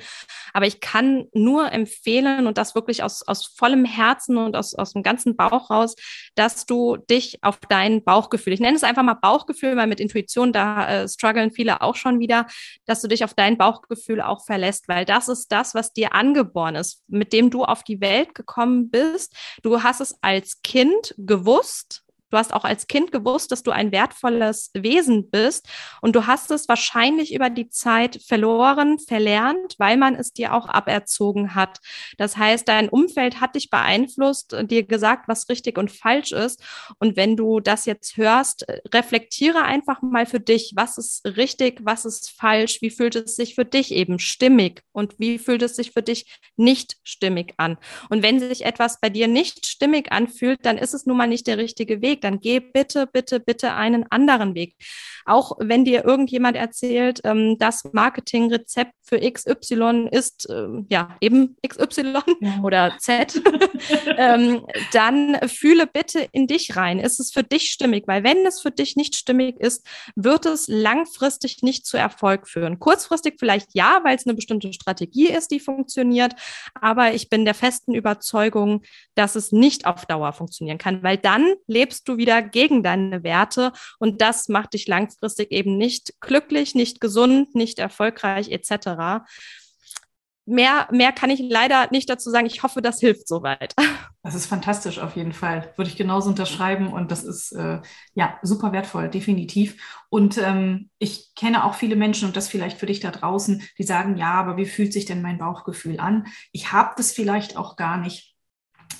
Aber 0.52 0.66
ich 0.66 0.80
kann 0.80 1.26
nur 1.32 1.70
empfehlen 1.72 2.46
und 2.46 2.58
das 2.58 2.74
wirklich 2.74 3.02
aus, 3.02 3.22
aus 3.22 3.44
vollem 3.46 3.84
Herzen 3.84 4.36
und 4.36 4.56
aus, 4.56 4.74
aus 4.74 4.92
dem 4.92 5.02
ganzen 5.02 5.36
Bauch 5.36 5.70
raus, 5.70 5.94
dass 6.34 6.66
du 6.66 6.96
dich 6.96 7.42
auf 7.42 7.58
dein 7.68 8.02
Bauchgefühl 8.02 8.53
ich 8.54 8.60
nenne 8.60 8.76
es 8.76 8.84
einfach 8.84 9.02
mal 9.02 9.14
Bauchgefühl, 9.14 9.76
weil 9.76 9.86
mit 9.86 10.00
Intuition, 10.00 10.52
da 10.52 11.02
äh, 11.02 11.08
strugglen 11.08 11.50
viele 11.50 11.82
auch 11.82 11.96
schon 11.96 12.20
wieder, 12.20 12.46
dass 12.86 13.02
du 13.02 13.08
dich 13.08 13.24
auf 13.24 13.34
dein 13.34 13.58
Bauchgefühl 13.58 14.20
auch 14.20 14.44
verlässt, 14.44 14.88
weil 14.88 15.04
das 15.04 15.28
ist 15.28 15.52
das, 15.52 15.74
was 15.74 15.92
dir 15.92 16.14
angeboren 16.14 16.76
ist, 16.76 17.02
mit 17.08 17.32
dem 17.32 17.50
du 17.50 17.64
auf 17.64 17.82
die 17.82 18.00
Welt 18.00 18.34
gekommen 18.34 18.90
bist. 18.90 19.34
Du 19.62 19.82
hast 19.82 20.00
es 20.00 20.16
als 20.22 20.62
Kind 20.62 21.14
gewusst, 21.18 22.03
Du 22.34 22.38
hast 22.38 22.52
auch 22.52 22.64
als 22.64 22.88
Kind 22.88 23.12
gewusst, 23.12 23.52
dass 23.52 23.62
du 23.62 23.70
ein 23.70 23.92
wertvolles 23.92 24.72
Wesen 24.74 25.30
bist 25.30 25.68
und 26.00 26.16
du 26.16 26.26
hast 26.26 26.50
es 26.50 26.68
wahrscheinlich 26.68 27.32
über 27.32 27.48
die 27.48 27.68
Zeit 27.68 28.20
verloren, 28.26 28.98
verlernt, 28.98 29.76
weil 29.78 29.96
man 29.96 30.16
es 30.16 30.32
dir 30.32 30.52
auch 30.52 30.66
aberzogen 30.66 31.54
hat. 31.54 31.78
Das 32.18 32.36
heißt, 32.36 32.66
dein 32.66 32.88
Umfeld 32.88 33.40
hat 33.40 33.54
dich 33.54 33.70
beeinflusst, 33.70 34.56
dir 34.62 34.82
gesagt, 34.82 35.28
was 35.28 35.48
richtig 35.48 35.78
und 35.78 35.92
falsch 35.92 36.32
ist. 36.32 36.60
Und 36.98 37.16
wenn 37.16 37.36
du 37.36 37.60
das 37.60 37.86
jetzt 37.86 38.16
hörst, 38.16 38.66
reflektiere 38.92 39.62
einfach 39.62 40.02
mal 40.02 40.26
für 40.26 40.40
dich, 40.40 40.72
was 40.74 40.98
ist 40.98 41.24
richtig, 41.36 41.82
was 41.84 42.04
ist 42.04 42.32
falsch, 42.32 42.82
wie 42.82 42.90
fühlt 42.90 43.14
es 43.14 43.36
sich 43.36 43.54
für 43.54 43.64
dich 43.64 43.92
eben 43.92 44.18
stimmig 44.18 44.82
und 44.90 45.20
wie 45.20 45.38
fühlt 45.38 45.62
es 45.62 45.76
sich 45.76 45.92
für 45.92 46.02
dich 46.02 46.40
nicht 46.56 46.96
stimmig 47.04 47.54
an. 47.58 47.78
Und 48.10 48.24
wenn 48.24 48.40
sich 48.40 48.64
etwas 48.64 48.98
bei 48.98 49.08
dir 49.08 49.28
nicht 49.28 49.66
stimmig 49.66 50.10
anfühlt, 50.10 50.58
dann 50.66 50.78
ist 50.78 50.94
es 50.94 51.06
nun 51.06 51.16
mal 51.16 51.28
nicht 51.28 51.46
der 51.46 51.58
richtige 51.58 52.02
Weg 52.02 52.23
dann 52.24 52.40
geh 52.40 52.60
bitte, 52.60 53.06
bitte, 53.06 53.40
bitte 53.40 53.74
einen 53.74 54.04
anderen 54.10 54.54
Weg. 54.54 54.76
Auch 55.26 55.52
wenn 55.58 55.84
dir 55.84 56.04
irgendjemand 56.04 56.56
erzählt, 56.56 57.20
ähm, 57.24 57.56
das 57.58 57.84
Marketingrezept 57.92 58.92
für 59.02 59.20
XY 59.20 60.08
ist 60.10 60.48
ähm, 60.50 60.86
ja 60.90 61.16
eben 61.20 61.56
XY 61.66 62.20
ja. 62.40 62.60
oder 62.62 62.96
Z, 62.98 63.40
ähm, 64.16 64.66
dann 64.92 65.38
fühle 65.48 65.86
bitte 65.86 66.26
in 66.32 66.46
dich 66.46 66.76
rein. 66.76 66.98
Ist 66.98 67.20
es 67.20 67.32
für 67.32 67.42
dich 67.42 67.70
stimmig? 67.70 68.04
Weil 68.06 68.24
wenn 68.24 68.46
es 68.46 68.60
für 68.60 68.70
dich 68.70 68.96
nicht 68.96 69.14
stimmig 69.14 69.60
ist, 69.60 69.86
wird 70.16 70.46
es 70.46 70.68
langfristig 70.68 71.62
nicht 71.62 71.86
zu 71.86 71.96
Erfolg 71.96 72.48
führen. 72.48 72.78
Kurzfristig 72.78 73.36
vielleicht 73.38 73.74
ja, 73.74 74.00
weil 74.04 74.16
es 74.16 74.26
eine 74.26 74.34
bestimmte 74.34 74.72
Strategie 74.72 75.28
ist, 75.28 75.50
die 75.50 75.60
funktioniert. 75.60 76.34
Aber 76.74 77.14
ich 77.14 77.28
bin 77.28 77.44
der 77.44 77.54
festen 77.54 77.94
Überzeugung, 77.94 78.82
dass 79.14 79.36
es 79.36 79.52
nicht 79.52 79.86
auf 79.86 80.06
Dauer 80.06 80.32
funktionieren 80.32 80.78
kann, 80.78 81.02
weil 81.02 81.18
dann 81.18 81.54
lebst 81.66 82.08
du 82.08 82.13
wieder 82.16 82.42
gegen 82.42 82.82
deine 82.82 83.22
Werte 83.22 83.72
und 83.98 84.20
das 84.20 84.48
macht 84.48 84.74
dich 84.74 84.86
langfristig 84.86 85.52
eben 85.52 85.76
nicht 85.76 86.20
glücklich, 86.20 86.74
nicht 86.74 87.00
gesund, 87.00 87.54
nicht 87.54 87.78
erfolgreich 87.78 88.50
etc. 88.50 89.24
Mehr, 90.46 90.88
mehr 90.90 91.12
kann 91.12 91.30
ich 91.30 91.40
leider 91.40 91.88
nicht 91.90 92.10
dazu 92.10 92.30
sagen. 92.30 92.46
Ich 92.46 92.62
hoffe, 92.62 92.82
das 92.82 93.00
hilft 93.00 93.28
soweit. 93.28 93.74
Das 94.26 94.34
ist 94.34 94.46
fantastisch 94.46 95.00
auf 95.00 95.16
jeden 95.16 95.34
Fall. 95.34 95.70
Würde 95.76 95.90
ich 95.90 95.98
genauso 95.98 96.30
unterschreiben 96.30 96.90
und 96.90 97.10
das 97.10 97.24
ist 97.24 97.52
äh, 97.52 97.82
ja 98.14 98.38
super 98.40 98.72
wertvoll, 98.72 99.10
definitiv. 99.10 100.02
Und 100.08 100.38
ähm, 100.38 100.88
ich 100.98 101.34
kenne 101.34 101.62
auch 101.62 101.74
viele 101.74 101.94
Menschen 101.94 102.28
und 102.28 102.34
das 102.34 102.48
vielleicht 102.48 102.78
für 102.78 102.86
dich 102.86 103.00
da 103.00 103.10
draußen, 103.10 103.62
die 103.76 103.82
sagen, 103.82 104.16
ja, 104.16 104.32
aber 104.32 104.56
wie 104.56 104.64
fühlt 104.64 104.94
sich 104.94 105.04
denn 105.04 105.20
mein 105.20 105.36
Bauchgefühl 105.36 106.00
an? 106.00 106.26
Ich 106.52 106.72
habe 106.72 106.94
das 106.96 107.12
vielleicht 107.12 107.58
auch 107.58 107.76
gar 107.76 107.98
nicht. 107.98 108.34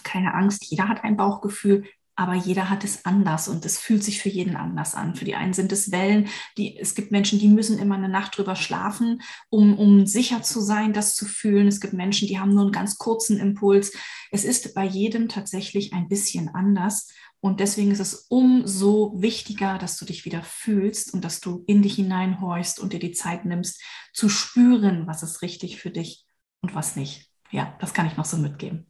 Keine 0.03 0.35
Angst, 0.35 0.67
jeder 0.67 0.91
hat 0.91 1.05
ein 1.05 1.17
Bauchgefühl 1.17 1.85
aber 2.17 2.35
jeder 2.35 2.71
hat 2.71 2.85
es 2.85 3.05
anders 3.05 3.49
und 3.49 3.65
es 3.65 3.79
fühlt 3.79 4.05
sich 4.05 4.21
für 4.21 4.29
jeden 4.29 4.57
anders 4.57 4.95
an. 4.95 5.17
Für 5.17 5.25
die 5.25 5.35
einen 5.35 5.53
sind 5.53 5.73
es 5.73 5.91
Wellen, 5.91 6.29
die, 6.57 6.79
es 6.79 6.95
gibt 6.95 7.11
Menschen, 7.11 7.39
die 7.39 7.49
müssen 7.49 7.79
immer 7.79 7.97
eine 7.97 8.09
Nacht 8.09 8.37
drüber 8.37 8.57
schlafen, 8.57 9.21
um, 9.51 9.77
um 9.79 10.07
sicher 10.07 10.43
zu 10.43 10.61
sein, 10.61 10.93
das 10.93 11.17
zu 11.17 11.27
fühlen. 11.27 11.67
Es 11.67 11.81
gibt 11.81 11.93
Menschen, 11.93 12.29
die 12.29 12.39
haben 12.39 12.55
nur 12.55 12.63
einen 12.63 12.73
ganz 12.73 12.99
kurzen 12.99 13.39
Impuls. 13.39 13.93
Es 14.31 14.45
ist 14.45 14.75
bei 14.75 14.85
jedem 14.85 15.29
tatsächlich 15.29 15.93
ein 15.93 16.09
bisschen 16.09 16.49
anders. 16.49 17.09
Und 17.41 17.61
deswegen 17.61 17.91
ist 17.91 18.01
es 18.01 18.27
umso 18.29 19.21
wichtiger, 19.21 19.77
dass 19.79 19.99
du 19.99 20.07
dich 20.07 20.25
wieder 20.25 20.43
fühlst 20.43 21.13
und 21.13 21.25
dass 21.25 21.41
du 21.41 21.63
in 21.67 21.83
dich 21.83 21.97
hineinhorchst 21.97 22.81
und 22.81 22.93
dir 22.93 23.01
die 23.01 23.13
Zeit 23.13 23.45
nimmst, 23.45 23.83
zu 24.15 24.29
spüren, 24.29 25.07
was 25.07 25.23
ist 25.23 25.43
richtig 25.43 25.79
für 25.79 25.91
dich 25.91 26.25
und 26.63 26.75
was 26.75 26.97
nicht 26.97 27.34
ja, 27.55 27.73
das 27.79 27.95
kann 27.95 28.07
ich 28.07 28.17
noch 28.17 28.25
so 28.25 28.37
mitgeben. 28.37 28.85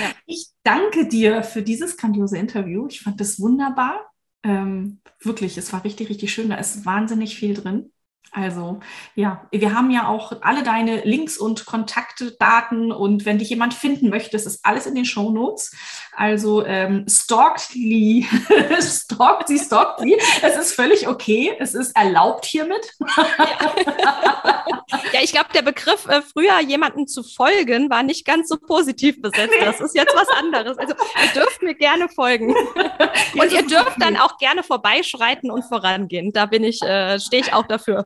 Ja. 0.00 0.10
Ich 0.24 0.48
danke 0.62 1.06
dir 1.06 1.42
für 1.42 1.60
dieses 1.60 1.98
grandiose 1.98 2.38
Interview. 2.38 2.86
Ich 2.88 3.00
fand 3.00 3.20
das 3.20 3.38
wunderbar. 3.38 4.10
Ähm, 4.42 5.00
wirklich, 5.20 5.58
es 5.58 5.70
war 5.74 5.84
richtig, 5.84 6.08
richtig 6.08 6.32
schön. 6.32 6.48
Da 6.48 6.56
ist 6.56 6.86
wahnsinnig 6.86 7.36
viel 7.36 7.52
drin. 7.52 7.92
Also 8.32 8.80
ja, 9.14 9.46
wir 9.50 9.74
haben 9.74 9.90
ja 9.90 10.08
auch 10.08 10.32
alle 10.42 10.62
deine 10.62 11.02
Links 11.04 11.38
und 11.38 11.64
Kontaktdaten 11.64 12.92
und 12.92 13.24
wenn 13.24 13.38
dich 13.38 13.48
jemand 13.48 13.72
finden 13.72 14.10
möchte, 14.10 14.32
das 14.32 14.44
ist 14.44 14.60
alles 14.62 14.84
in 14.84 14.94
den 14.94 15.06
Show 15.06 15.30
Notes. 15.30 15.74
Also 16.14 16.64
ähm, 16.66 17.06
stalkt 17.08 17.74
Lee, 17.74 18.26
stalkt 18.80 19.48
sie, 19.48 19.58
stalkt 19.58 20.00
sie. 20.00 20.18
Es 20.42 20.56
ist 20.56 20.72
völlig 20.74 21.08
okay, 21.08 21.54
es 21.58 21.74
ist 21.74 21.96
erlaubt 21.96 22.44
hiermit. 22.44 22.94
Ja, 23.16 23.74
ja 25.12 25.20
ich 25.22 25.32
glaube, 25.32 25.48
der 25.54 25.62
Begriff 25.62 26.06
äh, 26.06 26.20
früher 26.20 26.60
jemanden 26.60 27.06
zu 27.06 27.22
folgen 27.22 27.88
war 27.88 28.02
nicht 28.02 28.26
ganz 28.26 28.48
so 28.48 28.58
positiv 28.58 29.22
besetzt. 29.22 29.54
Das 29.60 29.80
ist 29.80 29.94
jetzt 29.94 30.14
was 30.14 30.28
anderes. 30.28 30.76
Also 30.76 30.94
ihr 31.22 31.40
dürft 31.40 31.62
mir 31.62 31.74
gerne 31.74 32.08
folgen 32.08 32.54
und 33.34 33.52
ihr 33.52 33.66
dürft 33.66 33.96
dann 33.98 34.16
auch 34.16 34.36
gerne 34.38 34.62
vorbeischreiten 34.62 35.50
und 35.50 35.64
vorangehen. 35.64 36.32
Da 36.32 36.46
bin 36.46 36.64
ich, 36.64 36.82
äh, 36.82 37.18
stehe 37.18 37.42
ich 37.42 37.52
auch 37.54 37.66
dafür. 37.66 38.04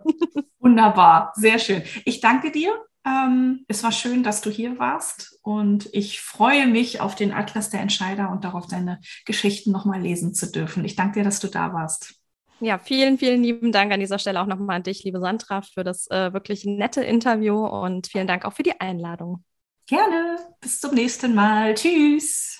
Wunderbar, 0.59 1.33
sehr 1.35 1.59
schön. 1.59 1.83
Ich 2.05 2.21
danke 2.21 2.51
dir. 2.51 2.71
Ähm, 3.07 3.65
es 3.67 3.83
war 3.83 3.93
schön, 3.93 4.23
dass 4.23 4.43
du 4.43 4.51
hier 4.51 4.79
warst 4.79 5.39
und 5.43 5.89
ich 5.93 6.21
freue 6.21 6.67
mich 6.67 7.01
auf 7.01 7.15
den 7.15 7.33
Atlas 7.33 7.71
der 7.71 7.81
Entscheider 7.81 8.31
und 8.31 8.45
darauf, 8.45 8.67
deine 8.67 9.01
Geschichten 9.25 9.73
nochmal 9.73 10.03
lesen 10.03 10.35
zu 10.35 10.51
dürfen. 10.51 10.85
Ich 10.85 10.97
danke 10.97 11.21
dir, 11.21 11.25
dass 11.25 11.41
du 11.41 11.49
da 11.49 11.73
warst. 11.73 12.21
Ja, 12.61 12.79
vielen, 12.79 13.17
vielen 13.17 13.43
lieben 13.43 13.73
Dank 13.73 13.91
an 13.91 14.01
dieser 14.01 14.19
Stelle 14.19 14.41
auch 14.41 14.47
nochmal 14.47 14.77
an 14.77 14.83
dich, 14.83 15.03
liebe 15.03 15.19
Sandra, 15.19 15.63
für 15.63 15.83
das 15.83 16.11
äh, 16.11 16.35
wirklich 16.35 16.67
nette 16.67 17.03
Interview 17.03 17.67
und 17.67 18.07
vielen 18.07 18.27
Dank 18.27 18.45
auch 18.45 18.53
für 18.53 18.63
die 18.63 18.79
Einladung. 18.79 19.45
Gerne. 19.87 20.37
Bis 20.61 20.79
zum 20.79 20.95
nächsten 20.95 21.35
Mal. 21.35 21.75
Tschüss. 21.75 22.60